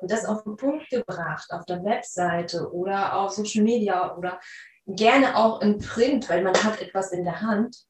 und 0.00 0.10
das 0.10 0.24
auf 0.24 0.42
den 0.44 0.56
Punkt 0.56 0.88
gebracht, 0.88 1.50
auf 1.52 1.66
der 1.66 1.84
Webseite 1.84 2.72
oder 2.72 3.16
auf 3.16 3.32
Social 3.32 3.62
Media 3.62 4.16
oder 4.16 4.40
gerne 4.86 5.36
auch 5.36 5.60
in 5.60 5.78
Print, 5.78 6.28
weil 6.30 6.42
man 6.42 6.54
hat 6.64 6.80
etwas 6.80 7.12
in 7.12 7.24
der 7.24 7.42
Hand, 7.42 7.84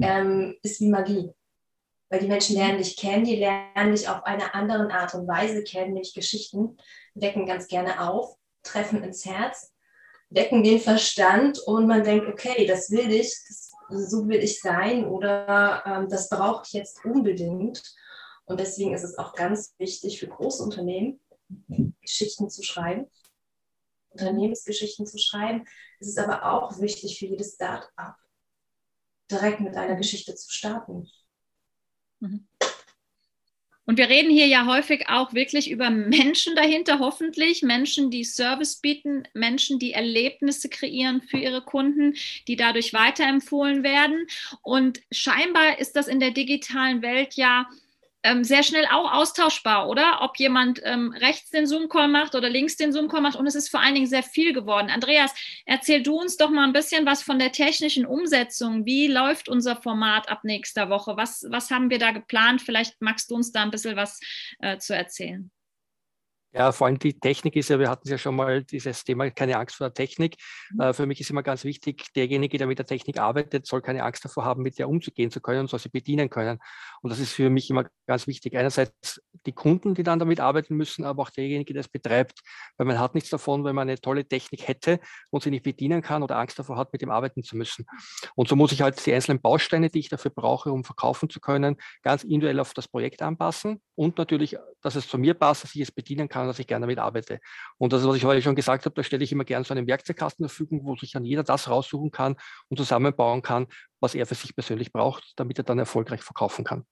ähm, 0.00 0.56
ist 0.62 0.80
wie 0.80 0.88
Magie. 0.88 1.30
Weil 2.10 2.20
die 2.20 2.26
Menschen 2.26 2.56
lernen 2.56 2.78
dich 2.78 2.96
kennen, 2.96 3.24
die 3.24 3.36
lernen 3.36 3.94
dich 3.94 4.08
auf 4.08 4.24
eine 4.24 4.52
andere 4.52 4.90
Art 4.92 5.14
und 5.14 5.28
Weise 5.28 5.62
kennen, 5.62 5.92
nämlich 5.94 6.12
Geschichten 6.12 6.76
wecken 7.14 7.46
ganz 7.46 7.68
gerne 7.68 8.00
auf, 8.00 8.36
treffen 8.64 9.02
ins 9.04 9.24
Herz 9.24 9.71
wecken 10.34 10.62
den 10.62 10.80
Verstand 10.80 11.58
und 11.60 11.86
man 11.86 12.04
denkt, 12.04 12.26
okay, 12.26 12.66
das 12.66 12.90
will 12.90 13.12
ich, 13.12 13.34
das, 13.48 13.72
so 13.90 14.28
will 14.28 14.42
ich 14.42 14.60
sein 14.60 15.04
oder 15.04 15.82
ähm, 15.84 16.08
das 16.08 16.28
brauche 16.28 16.62
ich 16.66 16.72
jetzt 16.72 17.04
unbedingt. 17.04 17.82
Und 18.44 18.58
deswegen 18.58 18.94
ist 18.94 19.04
es 19.04 19.18
auch 19.18 19.34
ganz 19.34 19.74
wichtig 19.78 20.18
für 20.18 20.26
große 20.26 20.62
Unternehmen, 20.62 21.20
Geschichten 22.00 22.50
zu 22.50 22.62
schreiben, 22.62 23.06
Unternehmensgeschichten 24.10 25.06
zu 25.06 25.18
schreiben. 25.18 25.64
Es 26.00 26.08
ist 26.08 26.18
aber 26.18 26.52
auch 26.52 26.80
wichtig 26.80 27.18
für 27.18 27.26
jedes 27.26 27.54
Start-up, 27.54 28.16
direkt 29.30 29.60
mit 29.60 29.76
einer 29.76 29.96
Geschichte 29.96 30.34
zu 30.34 30.50
starten. 30.50 31.08
Mhm. 32.20 32.48
Und 33.84 33.98
wir 33.98 34.08
reden 34.08 34.30
hier 34.30 34.46
ja 34.46 34.66
häufig 34.66 35.08
auch 35.08 35.34
wirklich 35.34 35.70
über 35.70 35.90
Menschen 35.90 36.54
dahinter, 36.54 37.00
hoffentlich. 37.00 37.62
Menschen, 37.62 38.10
die 38.10 38.24
Service 38.24 38.76
bieten, 38.76 39.24
Menschen, 39.34 39.78
die 39.78 39.92
Erlebnisse 39.92 40.68
kreieren 40.68 41.20
für 41.20 41.38
ihre 41.38 41.62
Kunden, 41.62 42.14
die 42.46 42.56
dadurch 42.56 42.92
weiterempfohlen 42.92 43.82
werden. 43.82 44.26
Und 44.62 45.00
scheinbar 45.10 45.80
ist 45.80 45.96
das 45.96 46.06
in 46.06 46.20
der 46.20 46.30
digitalen 46.30 47.02
Welt 47.02 47.34
ja 47.34 47.66
ähm, 48.22 48.44
sehr 48.44 48.62
schnell 48.62 48.86
auch 48.86 49.12
austauschbar, 49.12 49.88
oder? 49.88 50.20
Ob 50.22 50.36
jemand 50.38 50.80
ähm, 50.84 51.12
rechts 51.12 51.50
den 51.50 51.66
Zoom-Call 51.66 52.08
macht 52.08 52.34
oder 52.34 52.48
links 52.48 52.76
den 52.76 52.92
Zoom-Call 52.92 53.20
macht. 53.20 53.36
Und 53.36 53.46
es 53.46 53.54
ist 53.54 53.68
vor 53.68 53.80
allen 53.80 53.94
Dingen 53.94 54.06
sehr 54.06 54.22
viel 54.22 54.52
geworden. 54.52 54.90
Andreas, 54.90 55.34
erzähl 55.66 56.02
du 56.02 56.20
uns 56.20 56.36
doch 56.36 56.50
mal 56.50 56.64
ein 56.64 56.72
bisschen 56.72 57.04
was 57.06 57.22
von 57.22 57.38
der 57.38 57.52
technischen 57.52 58.06
Umsetzung. 58.06 58.86
Wie 58.86 59.08
läuft 59.08 59.48
unser 59.48 59.76
Format 59.76 60.28
ab 60.28 60.44
nächster 60.44 60.88
Woche? 60.88 61.16
Was, 61.16 61.46
was 61.48 61.70
haben 61.70 61.90
wir 61.90 61.98
da 61.98 62.12
geplant? 62.12 62.62
Vielleicht 62.62 63.00
magst 63.00 63.30
du 63.30 63.34
uns 63.34 63.52
da 63.52 63.62
ein 63.62 63.70
bisschen 63.70 63.96
was 63.96 64.20
äh, 64.60 64.78
zu 64.78 64.94
erzählen. 64.94 65.50
Ja, 66.54 66.70
vor 66.70 66.86
allem 66.86 66.98
die 66.98 67.18
Technik 67.18 67.56
ist 67.56 67.70
ja, 67.70 67.78
wir 67.78 67.88
hatten 67.88 68.08
ja 68.08 68.18
schon 68.18 68.36
mal 68.36 68.62
dieses 68.62 69.04
Thema, 69.04 69.30
keine 69.30 69.56
Angst 69.56 69.76
vor 69.76 69.88
der 69.88 69.94
Technik. 69.94 70.36
Mhm. 70.70 70.80
Äh, 70.80 70.92
für 70.92 71.06
mich 71.06 71.18
ist 71.20 71.30
immer 71.30 71.42
ganz 71.42 71.64
wichtig, 71.64 72.12
derjenige, 72.14 72.58
der 72.58 72.66
mit 72.66 72.78
der 72.78 72.84
Technik 72.86 73.18
arbeitet, 73.18 73.66
soll 73.66 73.80
keine 73.80 74.02
Angst 74.04 74.24
davor 74.24 74.44
haben, 74.44 74.62
mit 74.62 74.78
der 74.78 74.88
umzugehen 74.88 75.30
zu 75.30 75.40
können 75.40 75.60
und 75.60 75.70
soll 75.70 75.80
sie 75.80 75.88
bedienen 75.88 76.28
können. 76.28 76.58
Und 77.00 77.10
das 77.10 77.20
ist 77.20 77.32
für 77.32 77.48
mich 77.48 77.70
immer 77.70 77.86
ganz 78.06 78.26
wichtig. 78.26 78.54
Einerseits 78.54 79.22
die 79.46 79.52
Kunden, 79.52 79.94
die 79.94 80.02
dann 80.02 80.18
damit 80.18 80.40
arbeiten 80.40 80.76
müssen, 80.76 81.04
aber 81.04 81.22
auch 81.22 81.30
derjenige, 81.30 81.72
der 81.72 81.80
es 81.80 81.88
betreibt. 81.88 82.40
Weil 82.76 82.86
man 82.86 82.98
hat 82.98 83.14
nichts 83.14 83.30
davon, 83.30 83.64
wenn 83.64 83.74
man 83.74 83.88
eine 83.88 84.00
tolle 84.00 84.24
Technik 84.24 84.68
hätte 84.68 85.00
und 85.30 85.42
sie 85.42 85.50
nicht 85.50 85.64
bedienen 85.64 86.02
kann 86.02 86.22
oder 86.22 86.38
Angst 86.38 86.58
davor 86.58 86.76
hat, 86.76 86.92
mit 86.92 87.02
dem 87.02 87.10
arbeiten 87.10 87.42
zu 87.42 87.56
müssen. 87.56 87.86
Und 88.34 88.48
so 88.48 88.56
muss 88.56 88.72
ich 88.72 88.82
halt 88.82 89.04
die 89.04 89.12
einzelnen 89.12 89.40
Bausteine, 89.40 89.90
die 89.90 89.98
ich 89.98 90.08
dafür 90.08 90.30
brauche, 90.30 90.70
um 90.70 90.84
verkaufen 90.84 91.28
zu 91.28 91.40
können, 91.40 91.76
ganz 92.02 92.24
individuell 92.24 92.60
auf 92.60 92.74
das 92.74 92.88
Projekt 92.88 93.22
anpassen 93.22 93.80
und 93.94 94.18
natürlich, 94.18 94.56
dass 94.80 94.96
es 94.96 95.08
zu 95.08 95.18
mir 95.18 95.34
passt, 95.34 95.64
dass 95.64 95.74
ich 95.74 95.80
es 95.80 95.92
bedienen 95.92 96.28
kann 96.28 96.46
dass 96.46 96.58
ich 96.58 96.66
gerne 96.66 96.84
damit 96.84 96.98
arbeite. 96.98 97.40
Und 97.78 97.92
das, 97.92 98.06
was 98.06 98.16
ich 98.16 98.24
heute 98.24 98.42
schon 98.42 98.54
gesagt 98.54 98.84
habe, 98.84 98.94
da 98.94 99.02
stelle 99.02 99.24
ich 99.24 99.32
immer 99.32 99.44
gerne 99.44 99.64
so 99.64 99.74
einen 99.74 99.86
Werkzeugkasten 99.86 100.44
zur 100.44 100.48
Verfügung, 100.48 100.84
wo 100.84 100.96
sich 100.96 101.12
dann 101.12 101.24
jeder 101.24 101.42
das 101.42 101.68
raussuchen 101.68 102.10
kann 102.10 102.36
und 102.68 102.76
zusammenbauen 102.76 103.42
kann, 103.42 103.66
was 104.00 104.14
er 104.14 104.26
für 104.26 104.34
sich 104.34 104.54
persönlich 104.54 104.92
braucht, 104.92 105.32
damit 105.36 105.58
er 105.58 105.64
dann 105.64 105.78
erfolgreich 105.78 106.22
verkaufen 106.22 106.64
kann. 106.64 106.84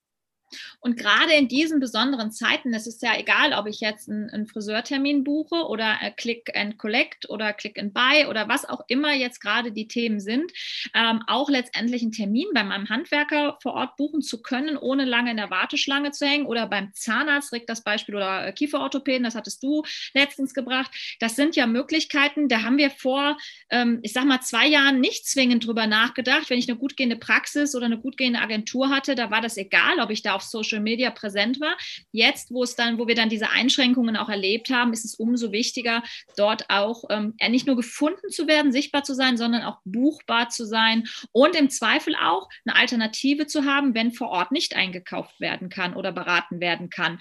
Und 0.81 0.97
gerade 0.97 1.33
in 1.35 1.49
diesen 1.49 1.81
besonderen 1.81 2.33
Zeiten, 2.33 2.73
es 2.75 2.87
ist 2.87 3.03
ja 3.03 3.19
egal, 3.19 3.53
ob 3.53 3.67
ich 3.67 3.81
jetzt 3.81 4.09
einen, 4.09 4.31
einen 4.31 4.47
Friseurtermin 4.47 5.25
buche 5.25 5.67
oder 5.67 5.99
äh, 6.01 6.11
Click 6.11 6.57
and 6.57 6.79
Collect 6.79 7.29
oder 7.29 7.53
Click 7.53 7.79
and 7.79 7.95
Buy 7.95 8.27
oder 8.27 8.49
was 8.49 8.69
auch 8.69 8.83
immer 8.89 9.15
jetzt 9.15 9.41
gerade 9.41 9.73
die 9.73 9.89
Themen 9.89 10.21
sind, 10.21 10.53
ähm, 10.95 11.23
auch 11.27 11.49
letztendlich 11.51 12.03
einen 12.03 12.13
Termin 12.13 12.47
bei 12.55 12.65
meinem 12.65 12.89
Handwerker 12.89 13.59
vor 13.63 13.75
Ort 13.75 13.97
buchen 13.97 14.23
zu 14.23 14.43
können, 14.43 14.77
ohne 14.77 15.05
lange 15.05 15.31
in 15.31 15.37
der 15.37 15.51
Warteschlange 15.51 16.11
zu 16.13 16.27
hängen 16.27 16.47
oder 16.47 16.67
beim 16.67 16.93
Zahnarzt, 16.95 17.53
Rick 17.53 17.67
das 17.67 17.83
Beispiel 17.83 18.17
oder 18.17 18.47
äh, 18.47 18.53
Kieferorthopäden, 18.53 19.25
das 19.25 19.35
hattest 19.35 19.63
du 19.63 19.83
letztens 20.15 20.55
gebracht. 20.55 20.91
Das 21.21 21.37
sind 21.37 21.57
ja 21.57 21.67
Möglichkeiten, 21.67 22.49
da 22.49 22.63
haben 22.63 22.79
wir 22.79 22.91
vor, 22.91 23.37
ähm, 23.71 24.01
ich 24.03 24.13
sag 24.13 24.25
mal, 24.25 24.41
zwei 24.41 24.67
Jahren 24.67 25.01
nicht 25.01 25.27
zwingend 25.27 25.67
drüber 25.67 25.87
nachgedacht. 25.87 26.51
Wenn 26.51 26.59
ich 26.59 26.69
eine 26.69 26.79
gut 26.79 26.97
gehende 26.97 27.17
Praxis 27.17 27.75
oder 27.75 27.87
eine 27.87 27.99
gut 27.99 28.17
gehende 28.17 28.41
Agentur 28.41 28.89
hatte, 28.91 29.15
da 29.15 29.31
war 29.31 29.41
das 29.41 29.57
egal, 29.57 30.01
ob 30.01 30.11
ich 30.11 30.23
da 30.23 30.35
auf 30.35 30.40
Social 30.43 30.81
Media 30.81 31.11
präsent 31.11 31.61
war. 31.61 31.77
Jetzt, 32.13 32.51
wo 32.51 32.63
es 32.63 32.77
dann, 32.77 32.99
wo 32.99 33.07
wir 33.07 33.15
dann 33.15 33.29
diese 33.29 33.51
Einschränkungen 33.51 34.17
auch 34.17 34.29
erlebt 34.29 34.71
haben, 34.71 34.93
ist 34.93 35.05
es 35.05 35.15
umso 35.15 35.53
wichtiger, 35.53 36.03
dort 36.37 36.69
auch 36.69 37.05
ähm, 37.11 37.35
nicht 37.49 37.67
nur 37.67 37.77
gefunden 37.77 38.31
zu 38.31 38.47
werden, 38.47 38.73
sichtbar 38.73 39.05
zu 39.05 39.15
sein, 39.15 39.37
sondern 39.37 39.63
auch 39.63 39.79
buchbar 39.85 40.49
zu 40.49 40.65
sein 40.65 41.07
und 41.33 41.55
im 41.57 41.71
Zweifel 41.71 42.15
auch 42.15 42.49
eine 42.65 42.77
Alternative 42.77 43.47
zu 43.47 43.65
haben, 43.65 43.95
wenn 43.95 44.13
vor 44.13 44.29
Ort 44.29 44.53
nicht 44.53 44.77
eingekauft 44.77 45.41
werden 45.41 45.69
kann 45.69 45.95
oder 45.95 46.13
beraten 46.13 46.61
werden 46.61 46.91
kann. 46.91 47.19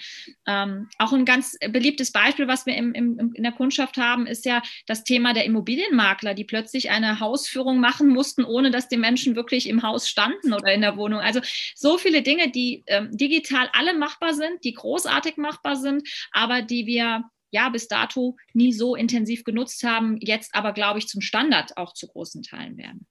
Ähm, 0.48 0.90
auch 0.98 1.14
ein 1.14 1.26
ganz 1.26 1.58
beliebtes 1.70 2.12
Beispiel, 2.12 2.48
was 2.48 2.66
wir 2.66 2.76
im, 2.76 2.94
im, 2.94 3.34
in 3.34 3.44
der 3.44 3.52
Kundschaft 3.52 3.98
haben, 3.98 4.28
ist 4.28 4.46
ja 4.46 4.62
das 4.86 5.04
Thema 5.04 5.34
der 5.34 5.46
Immobilienmakler, 5.46 6.34
die 6.34 6.44
plötzlich 6.44 6.90
eine 6.90 7.20
Hausführung 7.20 7.80
machen 7.80 8.08
mussten, 8.10 8.44
ohne 8.44 8.72
dass 8.72 8.88
die 8.88 8.98
Menschen 8.98 9.36
wirklich 9.36 9.68
im 9.68 9.84
Haus 9.84 10.08
standen 10.08 10.54
oder 10.54 10.74
in 10.74 10.82
der 10.82 10.98
Wohnung. 10.98 11.20
Also 11.20 11.42
so 11.76 11.98
viele 11.98 12.22
Dinge, 12.22 12.52
die 12.52 12.84
ähm, 12.88 13.09
digital 13.12 13.70
alle 13.74 13.98
machbar 13.98 14.34
sind, 14.34 14.64
die 14.64 14.74
großartig 14.74 15.38
machbar 15.38 15.76
sind, 15.76 16.08
aber 16.32 16.62
die 16.62 16.86
wir 16.86 17.24
ja 17.52 17.70
bis 17.70 17.88
dato 17.88 18.38
nie 18.54 18.74
so 18.74 18.96
intensiv 18.96 19.44
genutzt 19.44 19.84
haben, 19.84 20.18
jetzt 20.20 20.54
aber, 20.54 20.72
glaube 20.74 21.00
ich, 21.00 21.08
zum 21.08 21.22
Standard 21.22 21.78
auch 21.78 21.94
zu 21.94 22.08
großen 22.08 22.44
Teilen 22.44 22.78
werden. 22.78 23.08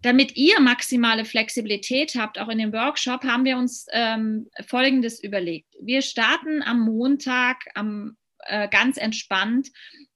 Damit 0.00 0.36
ihr 0.36 0.60
maximale 0.60 1.24
Flexibilität 1.24 2.14
habt, 2.14 2.38
auch 2.38 2.48
in 2.48 2.58
dem 2.58 2.72
Workshop, 2.72 3.24
haben 3.24 3.44
wir 3.44 3.56
uns 3.56 3.86
ähm, 3.92 4.48
Folgendes 4.66 5.22
überlegt. 5.22 5.74
Wir 5.80 6.02
starten 6.02 6.62
am 6.62 6.80
Montag 6.80 7.64
am, 7.74 8.16
äh, 8.44 8.68
ganz 8.68 8.96
entspannt 8.96 9.70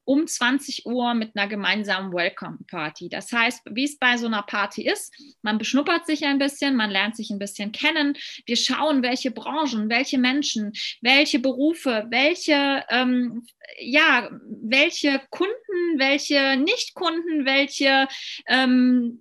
um 0.05 0.27
20 0.27 0.87
Uhr 0.87 1.15
mit 1.15 1.37
einer 1.37 1.49
gemeinsamen 1.49 2.13
Welcome 2.13 2.59
Party. 2.69 3.09
Das 3.09 3.33
heißt, 3.33 3.63
wie 3.71 3.85
es 3.85 3.99
bei 3.99 4.17
so 4.17 4.27
einer 4.27 4.43
Party 4.43 4.87
ist, 4.87 5.15
man 5.43 5.59
beschnuppert 5.59 6.07
sich 6.07 6.25
ein 6.25 6.39
bisschen, 6.39 6.77
man 6.77 6.91
lernt 6.91 7.17
sich 7.17 7.31
ein 7.31 7.39
bisschen 7.39 7.73
kennen. 7.73 8.17
Wir 8.47 8.57
schauen, 8.57 9.03
welche 9.03 9.31
Branchen, 9.31 9.89
welche 9.89 10.19
Menschen, 10.19 10.73
welche 11.01 11.39
Berufe, 11.39 12.07
welche, 12.11 12.85
ähm, 12.91 13.47
ja, 13.79 14.31
welche 14.63 15.21
Kunden, 15.31 15.99
welche 15.99 16.57
Nicht-Kunden, 16.57 17.47
welche 17.47 18.09
ähm, 18.47 19.21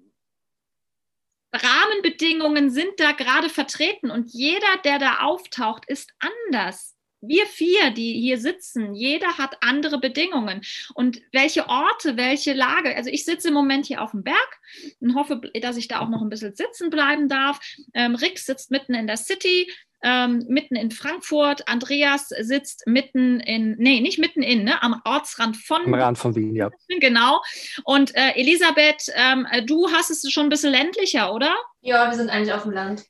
Rahmenbedingungen 1.54 2.72
sind 2.72 2.94
da 2.98 3.12
gerade 3.12 3.50
vertreten 3.50 4.10
und 4.10 4.32
jeder, 4.32 4.78
der 4.86 5.00
da 5.00 5.20
auftaucht, 5.20 5.86
ist 5.86 6.14
anders 6.20 6.91
wir 7.22 7.46
vier, 7.46 7.92
die 7.92 8.20
hier 8.20 8.40
sitzen, 8.40 8.94
jeder 8.94 9.38
hat 9.38 9.58
andere 9.62 10.00
Bedingungen. 10.00 10.62
Und 10.94 11.22
welche 11.32 11.70
Orte, 11.70 12.18
welche 12.18 12.54
Lage, 12.54 12.96
also 12.96 13.10
ich 13.10 13.26
sitze 13.26 13.50
im 13.50 13.54
Moment 13.54 13.86
hier 13.86 14.02
auf 14.02 14.12
dem 14.12 14.24
Berg 14.24 14.60
und 15.00 15.16
hoffe, 15.16 15.42
dass 15.62 15.78
ich 15.78 15.88
da 15.88 16.00
auch 16.00 16.10
noch 16.10 16.22
ein 16.22 16.30
bisschen 16.30 16.56
sitzen 16.56 16.90
bleiben 16.90 17.30
darf. 17.30 17.60
Ähm, 17.94 18.16
Rick 18.16 18.40
sitzt 18.40 18.72
mitten 18.72 18.94
in 18.94 19.08
der 19.08 19.18
City. 19.18 19.72
Ähm, 20.04 20.46
mitten 20.48 20.76
in 20.76 20.90
Frankfurt. 20.90 21.68
Andreas 21.68 22.30
sitzt 22.30 22.88
mitten 22.88 23.40
in, 23.40 23.76
nee, 23.78 24.00
nicht 24.00 24.18
mitten 24.18 24.42
in, 24.42 24.64
ne, 24.64 24.82
am 24.82 25.00
Ortsrand 25.06 25.58
von. 25.58 25.86
Am 25.86 25.94
Rand 25.94 26.18
von 26.18 26.36
Wien, 26.36 26.56
ja. 26.56 26.72
Genau. 26.88 27.40
Und 27.84 28.16
äh, 28.16 28.32
Elisabeth, 28.32 29.12
ähm, 29.14 29.46
du 29.68 29.92
hast 29.92 30.10
es 30.10 30.28
schon 30.32 30.48
ein 30.48 30.50
bisschen 30.50 30.72
ländlicher, 30.72 31.32
oder? 31.32 31.56
Ja, 31.82 32.10
wir 32.10 32.18
sind 32.18 32.32
eigentlich 32.32 32.52
auf 32.52 32.64
dem 32.64 32.72
Land. 32.72 33.06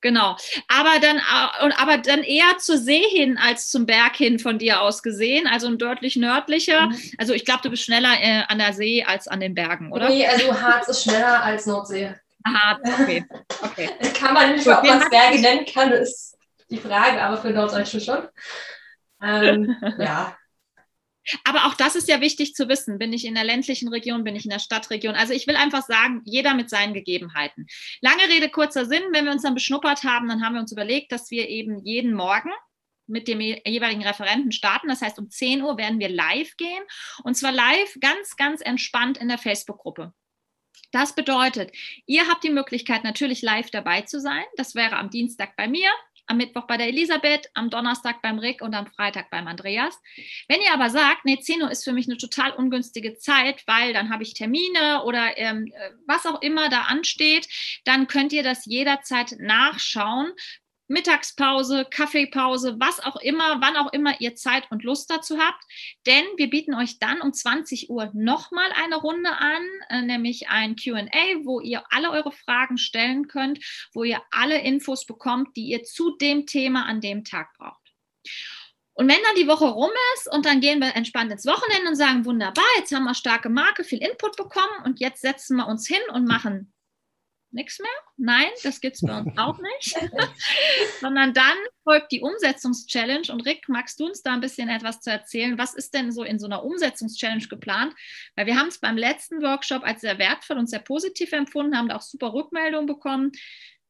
Genau. 0.00 0.36
Aber 0.68 1.00
dann, 1.00 1.16
äh, 1.16 1.74
aber 1.78 1.98
dann 1.98 2.22
eher 2.22 2.58
zur 2.58 2.78
See 2.78 3.02
hin 3.02 3.38
als 3.38 3.68
zum 3.68 3.86
Berg 3.86 4.16
hin 4.16 4.38
von 4.38 4.58
dir 4.58 4.82
aus 4.82 5.02
gesehen, 5.02 5.46
also 5.46 5.66
ein 5.66 5.78
deutlich 5.78 6.16
nördlicher. 6.16 6.88
Mhm. 6.88 7.00
Also 7.18 7.32
ich 7.32 7.44
glaube, 7.44 7.60
du 7.62 7.70
bist 7.70 7.84
schneller 7.84 8.14
äh, 8.20 8.42
an 8.48 8.58
der 8.58 8.72
See 8.72 9.04
als 9.04 9.26
an 9.26 9.40
den 9.40 9.54
Bergen, 9.54 9.92
oder? 9.92 10.08
Nee, 10.08 10.26
also 10.26 10.60
Harz 10.60 10.88
ist 10.88 11.04
schneller 11.04 11.42
als 11.42 11.66
Nordsee. 11.66 12.14
Harz, 12.46 12.80
okay. 13.00 13.24
okay. 13.62 13.90
kann 14.18 14.34
man 14.34 14.52
nicht, 14.54 14.66
ob 14.68 14.84
man 14.84 15.02
es 15.02 15.10
Berge 15.10 15.40
nennen 15.40 15.66
kann, 15.66 15.90
ist 15.92 16.36
die 16.70 16.78
Frage, 16.78 17.20
aber 17.20 17.38
für 17.38 17.50
Norddeutsche 17.50 18.00
schon. 18.00 18.28
Ähm, 19.22 19.74
ja. 19.98 20.36
Aber 21.44 21.66
auch 21.66 21.74
das 21.74 21.96
ist 21.96 22.08
ja 22.08 22.20
wichtig 22.20 22.54
zu 22.54 22.68
wissen. 22.68 22.98
Bin 22.98 23.12
ich 23.12 23.24
in 23.24 23.34
der 23.34 23.44
ländlichen 23.44 23.88
Region, 23.88 24.24
bin 24.24 24.36
ich 24.36 24.44
in 24.44 24.50
der 24.50 24.58
Stadtregion? 24.58 25.14
Also 25.14 25.32
ich 25.32 25.46
will 25.46 25.56
einfach 25.56 25.82
sagen, 25.84 26.22
jeder 26.24 26.54
mit 26.54 26.70
seinen 26.70 26.94
Gegebenheiten. 26.94 27.66
Lange 28.00 28.22
Rede, 28.28 28.48
kurzer 28.48 28.86
Sinn. 28.86 29.02
Wenn 29.12 29.24
wir 29.24 29.32
uns 29.32 29.42
dann 29.42 29.54
beschnuppert 29.54 30.04
haben, 30.04 30.28
dann 30.28 30.44
haben 30.44 30.54
wir 30.54 30.60
uns 30.60 30.72
überlegt, 30.72 31.12
dass 31.12 31.30
wir 31.30 31.48
eben 31.48 31.84
jeden 31.84 32.14
Morgen 32.14 32.50
mit 33.06 33.28
dem 33.28 33.40
jeweiligen 33.40 34.04
Referenten 34.04 34.52
starten. 34.52 34.88
Das 34.88 35.02
heißt, 35.02 35.18
um 35.18 35.30
10 35.30 35.62
Uhr 35.62 35.78
werden 35.78 36.00
wir 36.00 36.08
live 36.08 36.56
gehen. 36.56 36.82
Und 37.22 37.36
zwar 37.36 37.52
live 37.52 37.96
ganz, 38.00 38.36
ganz 38.36 38.60
entspannt 38.60 39.18
in 39.18 39.28
der 39.28 39.38
Facebook-Gruppe. 39.38 40.12
Das 40.92 41.14
bedeutet, 41.14 41.72
ihr 42.06 42.28
habt 42.28 42.44
die 42.44 42.50
Möglichkeit, 42.50 43.04
natürlich 43.04 43.42
live 43.42 43.70
dabei 43.70 44.02
zu 44.02 44.20
sein. 44.20 44.44
Das 44.56 44.74
wäre 44.74 44.96
am 44.96 45.10
Dienstag 45.10 45.56
bei 45.56 45.68
mir, 45.68 45.90
am 46.26 46.36
Mittwoch 46.36 46.66
bei 46.66 46.76
der 46.76 46.88
Elisabeth, 46.88 47.50
am 47.54 47.70
Donnerstag 47.70 48.22
beim 48.22 48.38
Rick 48.38 48.62
und 48.62 48.74
am 48.74 48.86
Freitag 48.86 49.30
beim 49.30 49.46
Andreas. 49.46 49.98
Wenn 50.48 50.60
ihr 50.60 50.72
aber 50.72 50.90
sagt, 50.90 51.24
nee, 51.24 51.38
10 51.38 51.62
Uhr 51.62 51.70
ist 51.70 51.84
für 51.84 51.92
mich 51.92 52.06
eine 52.06 52.16
total 52.16 52.52
ungünstige 52.52 53.16
Zeit, 53.16 53.62
weil 53.66 53.92
dann 53.92 54.10
habe 54.10 54.22
ich 54.22 54.34
Termine 54.34 55.04
oder 55.04 55.38
ähm, 55.38 55.72
äh, 55.74 55.90
was 56.06 56.26
auch 56.26 56.42
immer 56.42 56.68
da 56.68 56.82
ansteht, 56.82 57.48
dann 57.84 58.06
könnt 58.06 58.32
ihr 58.32 58.42
das 58.42 58.66
jederzeit 58.66 59.36
nachschauen 59.38 60.32
Mittagspause, 60.88 61.86
Kaffeepause, 61.90 62.76
was 62.78 63.00
auch 63.00 63.16
immer, 63.16 63.60
wann 63.60 63.76
auch 63.76 63.92
immer 63.92 64.20
ihr 64.20 64.34
Zeit 64.36 64.70
und 64.70 64.84
Lust 64.84 65.10
dazu 65.10 65.38
habt. 65.38 65.62
Denn 66.06 66.24
wir 66.36 66.48
bieten 66.48 66.74
euch 66.74 66.98
dann 66.98 67.20
um 67.20 67.32
20 67.32 67.90
Uhr 67.90 68.10
nochmal 68.14 68.70
eine 68.72 68.96
Runde 68.96 69.30
an, 69.30 69.62
äh, 69.88 70.02
nämlich 70.02 70.48
ein 70.48 70.76
QA, 70.76 71.44
wo 71.44 71.60
ihr 71.60 71.82
alle 71.90 72.10
eure 72.10 72.32
Fragen 72.32 72.78
stellen 72.78 73.28
könnt, 73.28 73.58
wo 73.92 74.04
ihr 74.04 74.22
alle 74.30 74.60
Infos 74.60 75.06
bekommt, 75.06 75.56
die 75.56 75.68
ihr 75.68 75.82
zu 75.82 76.16
dem 76.16 76.46
Thema 76.46 76.86
an 76.86 77.00
dem 77.00 77.24
Tag 77.24 77.52
braucht. 77.58 77.80
Und 78.94 79.08
wenn 79.08 79.22
dann 79.24 79.34
die 79.36 79.46
Woche 79.46 79.66
rum 79.66 79.90
ist 80.14 80.32
und 80.32 80.46
dann 80.46 80.60
gehen 80.60 80.80
wir 80.80 80.96
entspannt 80.96 81.30
ins 81.30 81.44
Wochenende 81.44 81.90
und 81.90 81.96
sagen, 81.96 82.24
wunderbar, 82.24 82.64
jetzt 82.78 82.94
haben 82.94 83.04
wir 83.04 83.14
starke 83.14 83.50
Marke, 83.50 83.84
viel 83.84 83.98
Input 84.02 84.36
bekommen 84.36 84.84
und 84.84 85.00
jetzt 85.00 85.20
setzen 85.20 85.56
wir 85.58 85.66
uns 85.66 85.86
hin 85.86 86.00
und 86.14 86.26
machen 86.26 86.72
nichts 87.56 87.80
mehr. 87.80 87.88
Nein, 88.16 88.46
das 88.62 88.80
gibt 88.80 88.94
es 88.94 89.02
bei 89.02 89.18
uns 89.18 89.36
auch 89.36 89.58
nicht. 89.80 89.98
Sondern 91.00 91.34
dann 91.34 91.56
folgt 91.82 92.12
die 92.12 92.20
Umsetzungschallenge. 92.20 93.32
Und 93.32 93.44
Rick, 93.44 93.68
magst 93.68 93.98
du 93.98 94.06
uns 94.06 94.22
da 94.22 94.34
ein 94.34 94.40
bisschen 94.40 94.68
etwas 94.68 95.00
zu 95.00 95.10
erzählen? 95.10 95.58
Was 95.58 95.74
ist 95.74 95.92
denn 95.94 96.12
so 96.12 96.22
in 96.22 96.38
so 96.38 96.46
einer 96.46 96.64
Umsetzungschallenge 96.64 97.48
geplant? 97.48 97.94
Weil 98.36 98.46
wir 98.46 98.56
haben 98.56 98.68
es 98.68 98.78
beim 98.78 98.96
letzten 98.96 99.42
Workshop 99.42 99.82
als 99.82 100.02
sehr 100.02 100.18
wertvoll 100.18 100.58
und 100.58 100.70
sehr 100.70 100.78
positiv 100.78 101.32
empfunden, 101.32 101.76
haben 101.76 101.88
da 101.88 101.96
auch 101.96 102.02
super 102.02 102.32
Rückmeldungen 102.32 102.86
bekommen. 102.86 103.32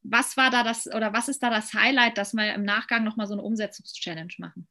Was 0.02 0.36
war 0.36 0.50
da 0.50 0.62
das 0.62 0.86
oder 0.86 1.12
was 1.12 1.28
ist 1.28 1.42
da 1.42 1.50
das 1.50 1.74
Highlight, 1.74 2.16
dass 2.16 2.32
wir 2.32 2.54
im 2.54 2.62
Nachgang 2.62 3.04
nochmal 3.04 3.26
so 3.26 3.34
eine 3.34 3.42
Umsetzungschallenge 3.42 4.34
machen? 4.38 4.66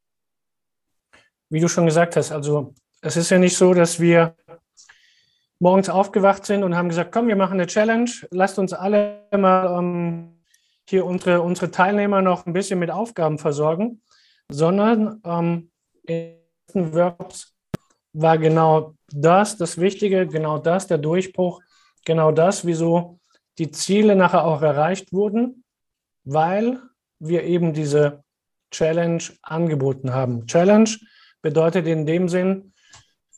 Wie 1.49 1.59
du 1.59 1.67
schon 1.67 1.85
gesagt 1.85 2.15
hast, 2.15 2.31
also 2.31 2.73
es 3.01 3.17
ist 3.17 3.29
ja 3.29 3.37
nicht 3.37 3.55
so, 3.55 3.73
dass 3.73 3.99
wir 3.99 4.35
morgens 5.65 5.89
aufgewacht 5.89 6.45
sind 6.45 6.63
und 6.63 6.75
haben 6.75 6.89
gesagt, 6.89 7.11
komm, 7.11 7.27
wir 7.27 7.35
machen 7.35 7.53
eine 7.53 7.65
Challenge, 7.65 8.11
lasst 8.29 8.59
uns 8.59 8.71
alle 8.71 9.27
mal 9.35 9.79
ähm, 9.79 10.43
hier 10.87 11.03
unsere, 11.07 11.41
unsere 11.41 11.71
Teilnehmer 11.71 12.21
noch 12.21 12.45
ein 12.45 12.53
bisschen 12.53 12.77
mit 12.77 12.91
Aufgaben 12.91 13.39
versorgen, 13.39 14.03
sondern 14.47 15.23
ähm, 15.25 15.71
in 16.03 16.35
den 16.71 16.93
Workshops 16.93 17.55
war 18.13 18.37
genau 18.37 18.93
das 19.07 19.57
das 19.57 19.79
Wichtige, 19.79 20.27
genau 20.27 20.59
das 20.59 20.85
der 20.85 20.99
Durchbruch, 20.99 21.63
genau 22.05 22.31
das, 22.31 22.67
wieso 22.67 23.19
die 23.57 23.71
Ziele 23.71 24.15
nachher 24.15 24.45
auch 24.45 24.61
erreicht 24.61 25.11
wurden, 25.13 25.63
weil 26.25 26.79
wir 27.17 27.41
eben 27.41 27.73
diese 27.73 28.23
Challenge 28.69 29.23
angeboten 29.41 30.13
haben. 30.13 30.45
Challenge 30.45 30.91
bedeutet 31.41 31.87
in 31.87 32.05
dem 32.05 32.29
Sinn, 32.29 32.71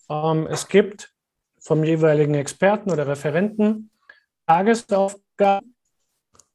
ähm, 0.10 0.46
es 0.48 0.68
gibt 0.68 1.14
vom 1.68 1.84
jeweiligen 1.84 2.34
Experten 2.34 2.90
oder 2.92 3.08
Referenten 3.08 3.92
Tagesaufgaben, 4.46 5.76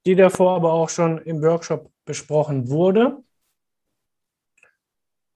die 0.07 0.14
davor 0.14 0.57
aber 0.57 0.72
auch 0.72 0.88
schon 0.88 1.18
im 1.18 1.42
Workshop 1.42 1.90
besprochen 2.07 2.70
wurde. 2.70 3.22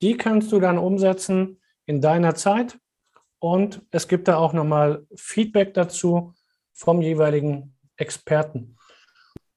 Die 0.01 0.17
kannst 0.17 0.51
du 0.51 0.61
dann 0.61 0.79
umsetzen 0.79 1.61
in 1.85 2.01
deiner 2.01 2.35
Zeit 2.35 2.79
und 3.39 3.83
es 3.91 4.09
gibt 4.09 4.29
da 4.29 4.39
auch 4.39 4.55
nochmal 4.55 5.07
Feedback 5.15 5.75
dazu 5.75 6.33
vom 6.73 7.03
jeweiligen 7.03 7.77
Experten. 7.97 8.79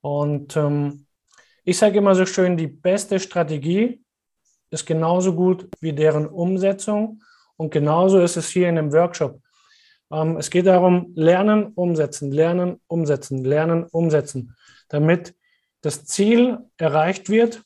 Und 0.01 0.57
ähm, 0.57 1.05
ich 1.63 1.77
sage 1.77 1.99
immer 1.99 2.13
so 2.13 2.25
schön, 2.25 2.57
die 2.57 2.67
beste 2.67 3.21
Strategie 3.21 4.03
ist 4.69 4.85
genauso 4.85 5.33
gut 5.33 5.69
wie 5.79 5.93
deren 5.93 6.27
Umsetzung. 6.27 7.23
Und 7.55 7.71
genauso 7.71 8.19
ist 8.19 8.35
es 8.35 8.49
hier 8.49 8.67
in 8.67 8.75
dem 8.75 8.91
Workshop. 8.91 9.41
Ähm, 10.11 10.37
es 10.37 10.49
geht 10.49 10.65
darum, 10.65 11.11
lernen, 11.15 11.73
umsetzen, 11.73 12.31
lernen, 12.31 12.81
umsetzen, 12.87 13.43
lernen, 13.43 13.83
umsetzen, 13.85 14.55
damit 14.89 15.35
das 15.81 16.05
Ziel 16.05 16.59
erreicht 16.77 17.29
wird. 17.29 17.63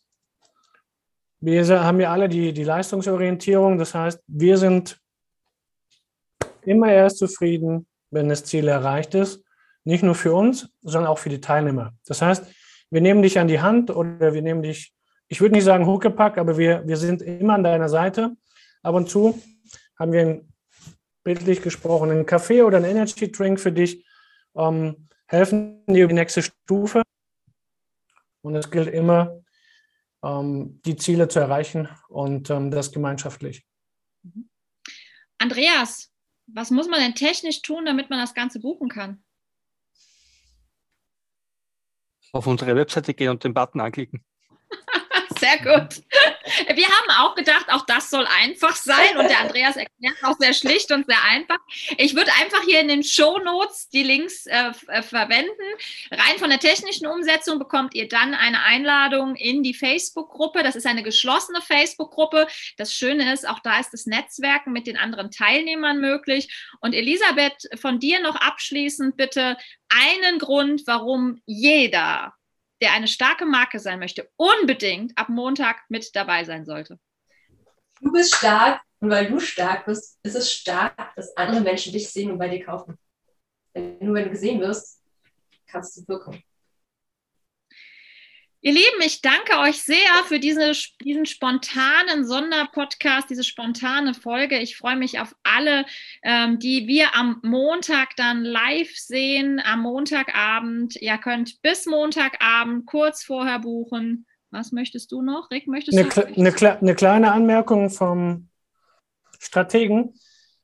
Wir 1.39 1.65
haben 1.83 1.99
ja 1.99 2.11
alle 2.11 2.29
die, 2.29 2.53
die 2.53 2.63
Leistungsorientierung, 2.63 3.77
das 3.77 3.93
heißt, 3.93 4.21
wir 4.27 4.57
sind 4.57 4.99
immer 6.65 6.91
erst 6.91 7.17
zufrieden, 7.17 7.87
wenn 8.11 8.29
das 8.29 8.45
Ziel 8.45 8.67
erreicht 8.67 9.15
ist. 9.15 9.43
Nicht 9.83 10.03
nur 10.03 10.15
für 10.15 10.33
uns, 10.33 10.69
sondern 10.81 11.11
auch 11.11 11.17
für 11.17 11.29
die 11.29 11.41
Teilnehmer. 11.41 11.93
Das 12.05 12.21
heißt, 12.21 12.45
wir 12.89 13.01
nehmen 13.01 13.21
dich 13.21 13.37
an 13.39 13.49
die 13.49 13.59
Hand 13.59 13.89
oder 13.93 14.33
wir 14.33 14.41
nehmen 14.41 14.61
dich, 14.61 14.93
ich 15.27 15.41
würde 15.41 15.55
nicht 15.55 15.65
sagen 15.65 15.85
Huckepack, 15.85 16.37
aber 16.37 16.57
wir, 16.57 16.87
wir 16.87 16.95
sind 16.95 17.21
immer 17.21 17.55
an 17.55 17.63
deiner 17.63 17.89
Seite. 17.89 18.31
Ab 18.81 18.95
und 18.95 19.09
zu 19.09 19.41
haben 19.99 20.13
wir 20.13 20.21
ein 20.21 20.52
bildlich 21.23 21.61
gesprochen, 21.61 22.11
einen 22.11 22.25
Kaffee 22.25 22.61
oder 22.63 22.77
einen 22.77 22.85
Energy 22.85 23.31
Drink 23.31 23.59
für 23.59 23.71
dich 23.71 24.05
ähm, 24.55 25.07
helfen 25.27 25.85
dir 25.87 26.07
die 26.07 26.13
nächste 26.13 26.41
Stufe. 26.41 27.01
Und 28.41 28.55
es 28.55 28.69
gilt 28.69 28.93
immer, 28.93 29.41
ähm, 30.23 30.81
die 30.85 30.95
Ziele 30.95 31.27
zu 31.27 31.39
erreichen 31.39 31.87
und 32.09 32.49
ähm, 32.49 32.71
das 32.71 32.91
gemeinschaftlich. 32.91 33.65
Andreas, 35.37 36.11
was 36.47 36.71
muss 36.71 36.87
man 36.87 36.99
denn 36.99 37.15
technisch 37.15 37.61
tun, 37.61 37.85
damit 37.85 38.09
man 38.09 38.19
das 38.19 38.33
Ganze 38.33 38.59
buchen 38.59 38.89
kann? 38.89 39.23
Auf 42.31 42.47
unsere 42.47 42.75
Webseite 42.75 43.13
gehen 43.13 43.29
und 43.29 43.43
den 43.43 43.53
Button 43.53 43.79
anklicken. 43.79 44.25
sehr 45.43 45.57
gut. 45.57 46.03
Wir 46.75 46.87
haben 46.87 47.09
auch 47.19 47.35
gedacht, 47.35 47.65
auch 47.69 47.85
das 47.85 48.09
soll 48.09 48.25
einfach 48.41 48.75
sein 48.75 49.17
und 49.17 49.29
der 49.29 49.41
Andreas 49.41 49.75
erklärt 49.75 50.15
auch 50.23 50.37
sehr 50.39 50.53
schlicht 50.53 50.91
und 50.91 51.05
sehr 51.05 51.21
einfach. 51.23 51.59
Ich 51.97 52.15
würde 52.15 52.31
einfach 52.41 52.61
hier 52.63 52.79
in 52.79 52.87
den 52.87 53.03
Show 53.03 53.37
Notes 53.39 53.89
die 53.89 54.03
Links 54.03 54.45
äh, 54.45 54.71
äh, 54.87 55.01
verwenden. 55.01 55.51
Rein 56.11 56.37
von 56.37 56.49
der 56.49 56.59
technischen 56.59 57.07
Umsetzung 57.07 57.59
bekommt 57.59 57.93
ihr 57.93 58.07
dann 58.07 58.33
eine 58.33 58.61
Einladung 58.63 59.35
in 59.35 59.63
die 59.63 59.73
Facebook-Gruppe. 59.73 60.63
Das 60.63 60.75
ist 60.75 60.85
eine 60.85 61.03
geschlossene 61.03 61.61
Facebook-Gruppe. 61.61 62.47
Das 62.77 62.93
Schöne 62.93 63.33
ist, 63.33 63.47
auch 63.47 63.59
da 63.59 63.79
ist 63.79 63.91
das 63.91 64.05
Netzwerken 64.05 64.71
mit 64.71 64.87
den 64.87 64.97
anderen 64.97 65.31
Teilnehmern 65.31 65.99
möglich. 65.99 66.53
Und 66.79 66.93
Elisabeth, 66.93 67.69
von 67.79 67.99
dir 67.99 68.21
noch 68.21 68.35
abschließend 68.35 69.17
bitte 69.17 69.57
einen 69.89 70.39
Grund, 70.39 70.83
warum 70.85 71.41
jeder 71.45 72.33
der 72.83 72.91
eine 72.91 73.07
starke 73.07 73.45
Marke 73.45 73.79
sein 73.79 73.97
möchte, 73.97 74.29
unbedingt 74.35 75.17
ab 75.17 75.29
Montag 75.29 75.77
mit 75.87 76.13
dabei 76.15 76.43
sein 76.43 76.65
sollte. 76.65 76.99
Du 78.01 78.11
bist 78.11 78.35
stark 78.35 78.81
und 78.99 79.09
weil 79.09 79.29
du 79.29 79.39
stark 79.39 79.85
bist, 79.85 80.19
ist 80.21 80.35
es 80.35 80.51
stark, 80.51 81.15
dass 81.15 81.35
andere 81.37 81.61
Menschen 81.61 81.93
dich 81.93 82.09
sehen 82.09 82.31
und 82.31 82.37
bei 82.37 82.49
dir 82.49 82.63
kaufen. 82.63 82.97
Denn 83.73 83.97
nur 84.01 84.15
wenn 84.15 84.25
du 84.25 84.31
gesehen 84.31 84.59
wirst, 84.59 85.01
kannst 85.65 85.95
du 85.95 86.07
wirken. 86.09 86.43
Ihr 88.59 88.73
Lieben, 88.73 89.01
ich 89.01 89.21
danke 89.21 89.59
euch 89.59 89.81
sehr 89.81 89.97
für 90.25 90.39
diese, 90.39 90.73
diesen 91.01 91.25
spontanen 91.25 92.25
Sonderpodcast, 92.25 93.29
diese 93.29 93.43
spontane 93.43 94.13
Folge. 94.13 94.59
Ich 94.59 94.75
freue 94.77 94.95
mich 94.97 95.19
auf 95.19 95.35
alle, 95.55 95.85
ähm, 96.23 96.59
die 96.59 96.87
wir 96.87 97.15
am 97.15 97.39
Montag 97.43 98.15
dann 98.15 98.43
live 98.43 98.95
sehen, 98.95 99.61
am 99.63 99.81
Montagabend. 99.81 100.95
Ihr 100.95 101.17
könnt 101.17 101.61
bis 101.61 101.85
Montagabend 101.85 102.85
kurz 102.85 103.23
vorher 103.23 103.59
buchen. 103.59 104.25
Was 104.51 104.71
möchtest 104.71 105.11
du 105.11 105.21
noch? 105.21 105.49
Rick, 105.51 105.67
möchtest 105.67 105.97
eine, 105.97 106.09
du? 106.09 106.25
Eine, 106.25 106.79
eine 106.79 106.95
kleine 106.95 107.31
Anmerkung 107.31 107.89
vom 107.89 108.49
Strategen. 109.39 110.13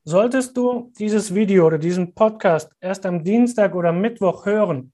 Solltest 0.04 0.56
du 0.56 0.92
dieses 0.98 1.34
Video 1.36 1.68
oder 1.68 1.78
diesen 1.78 2.14
Podcast 2.16 2.72
erst 2.80 3.06
am 3.06 3.24
Dienstag 3.24 3.76
oder 3.76 3.92
Mittwoch 3.92 4.46
hören, 4.46 4.94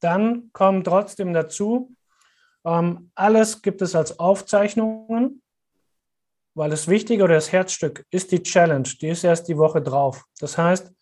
dann 0.00 0.50
kommt 0.52 0.86
trotzdem 0.86 1.32
dazu, 1.32 1.94
ähm, 2.64 3.10
alles 3.14 3.62
gibt 3.62 3.82
es 3.82 3.94
als 3.94 4.18
Aufzeichnungen, 4.18 5.42
weil 6.58 6.70
das 6.70 6.88
Wichtige 6.88 7.22
oder 7.22 7.36
das 7.36 7.52
Herzstück 7.52 8.04
ist 8.10 8.32
die 8.32 8.42
Challenge. 8.42 8.88
Die 9.00 9.08
ist 9.08 9.22
erst 9.22 9.46
die 9.46 9.56
Woche 9.56 9.80
drauf. 9.80 10.24
Das 10.40 10.58
heißt, 10.58 10.92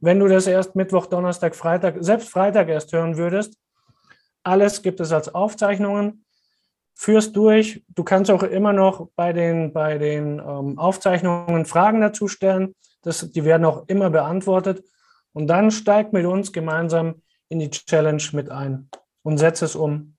wenn 0.00 0.18
du 0.18 0.26
das 0.26 0.48
erst 0.48 0.74
Mittwoch, 0.74 1.06
Donnerstag, 1.06 1.54
Freitag, 1.54 1.96
selbst 2.00 2.28
Freitag 2.28 2.68
erst 2.68 2.92
hören 2.92 3.16
würdest, 3.16 3.56
alles 4.42 4.82
gibt 4.82 4.98
es 4.98 5.12
als 5.12 5.32
Aufzeichnungen. 5.32 6.24
Führst 6.94 7.36
durch. 7.36 7.84
Du 7.88 8.02
kannst 8.02 8.30
auch 8.32 8.42
immer 8.42 8.72
noch 8.72 9.08
bei 9.14 9.32
den, 9.32 9.72
bei 9.72 9.96
den 9.96 10.40
ähm, 10.40 10.76
Aufzeichnungen 10.76 11.66
Fragen 11.66 12.00
dazu 12.00 12.26
stellen. 12.26 12.74
Das, 13.02 13.30
die 13.30 13.44
werden 13.44 13.64
auch 13.64 13.84
immer 13.86 14.10
beantwortet. 14.10 14.82
Und 15.32 15.46
dann 15.46 15.70
steigt 15.70 16.14
mit 16.14 16.26
uns 16.26 16.52
gemeinsam 16.52 17.22
in 17.48 17.60
die 17.60 17.70
Challenge 17.70 18.22
mit 18.32 18.50
ein 18.50 18.88
und 19.22 19.38
setze 19.38 19.66
es 19.66 19.76
um. 19.76 20.15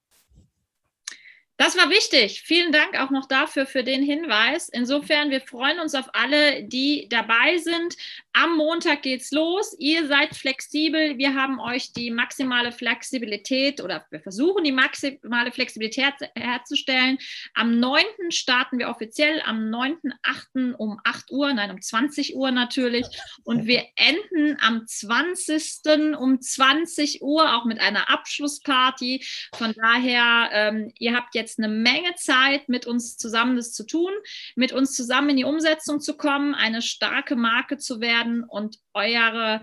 Das 1.60 1.76
war 1.76 1.89
wichtig. 1.89 2.43
Vielen 2.46 2.72
Dank 2.72 3.00
auch 3.00 3.10
noch 3.10 3.26
dafür, 3.28 3.65
für 3.65 3.84
den 3.84 4.04
Hinweis. 4.04 4.70
Insofern, 4.70 5.32
wir 5.32 5.41
freuen 5.41 5.80
uns 5.80 5.96
auf 5.96 6.06
alle, 6.13 6.63
die 6.63 7.08
dabei 7.10 7.58
sind. 7.58 7.96
Am 8.34 8.56
Montag 8.56 9.02
geht's 9.02 9.32
los. 9.32 9.76
Ihr 9.80 10.06
seid 10.06 10.36
flexibel. 10.36 11.17
Wir 11.17 11.34
haben 11.34 11.60
euch 11.60 11.91
die 11.93 12.12
maximale 12.12 12.72
Flexibilität 12.72 13.82
oder 13.82 14.06
wir 14.12 14.20
versuchen 14.20 14.63
die 14.63 14.72
maximale 14.72 15.52
Flexibilität 15.52 16.13
herzustellen. 16.36 17.17
Am 17.56 17.80
9. 17.80 18.04
starten 18.30 18.78
wir 18.78 18.89
offiziell, 18.89 19.41
am 19.43 19.72
9.8. 19.72 20.74
um 20.74 21.00
8 21.04 21.32
Uhr, 21.32 21.52
nein, 21.54 21.72
um 21.72 21.82
20 21.82 22.36
Uhr 22.36 22.52
natürlich. 22.52 23.08
Und 23.43 23.65
wir 23.65 23.84
enden 23.96 24.60
am 24.62 24.86
20. 24.86 26.15
um 26.20 26.39
20 26.39 27.24
Uhr 27.24 27.56
auch 27.56 27.65
mit 27.65 27.80
einer 27.80 28.12
Abschlussparty. 28.12 29.26
Von 29.56 29.74
daher, 29.74 30.50
ähm, 30.54 30.91
ihr 31.00 31.15
habt 31.15 31.34
jetzt 31.34 31.47
jetzt 31.48 31.60
eine 31.60 31.70
Menge 31.70 32.14
Zeit, 32.16 32.70
mit 32.70 32.86
uns 32.86 33.18
zusammen 33.18 33.56
das 33.56 33.74
zu 33.74 33.86
tun, 33.86 34.12
mit 34.56 34.72
uns 34.72 34.94
zusammen 34.94 35.30
in 35.30 35.38
die 35.38 35.44
Umsetzung 35.46 36.00
zu 36.02 36.18
kommen, 36.18 36.54
eine 36.54 36.82
starke 36.82 37.36
Marke 37.36 37.78
zu 37.78 38.02
werden 38.02 38.44
und 38.44 38.78
eure 38.94 39.62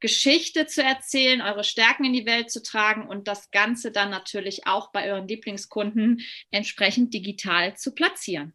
Geschichte 0.00 0.66
zu 0.66 0.82
erzählen, 0.82 1.42
eure 1.42 1.62
Stärken 1.62 2.04
in 2.04 2.14
die 2.14 2.26
Welt 2.26 2.50
zu 2.50 2.62
tragen 2.62 3.06
und 3.06 3.28
das 3.28 3.50
Ganze 3.50 3.92
dann 3.92 4.10
natürlich 4.10 4.66
auch 4.66 4.90
bei 4.92 5.10
euren 5.10 5.28
Lieblingskunden 5.28 6.22
entsprechend 6.50 7.12
digital 7.12 7.76
zu 7.76 7.94
platzieren. 7.94 8.54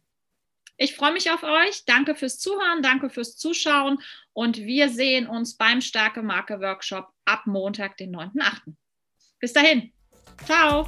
Ich 0.76 0.94
freue 0.94 1.12
mich 1.12 1.30
auf 1.30 1.42
euch. 1.42 1.84
Danke 1.86 2.14
fürs 2.14 2.38
Zuhören, 2.38 2.82
danke 2.82 3.08
fürs 3.08 3.36
Zuschauen 3.36 3.98
und 4.34 4.58
wir 4.58 4.90
sehen 4.90 5.26
uns 5.26 5.56
beim 5.56 5.80
Starke 5.80 6.22
Marke 6.22 6.60
Workshop 6.60 7.08
ab 7.24 7.46
Montag, 7.46 7.96
den 7.96 8.14
9.8. 8.14 8.74
Bis 9.40 9.52
dahin. 9.52 9.92
Ciao. 10.44 10.86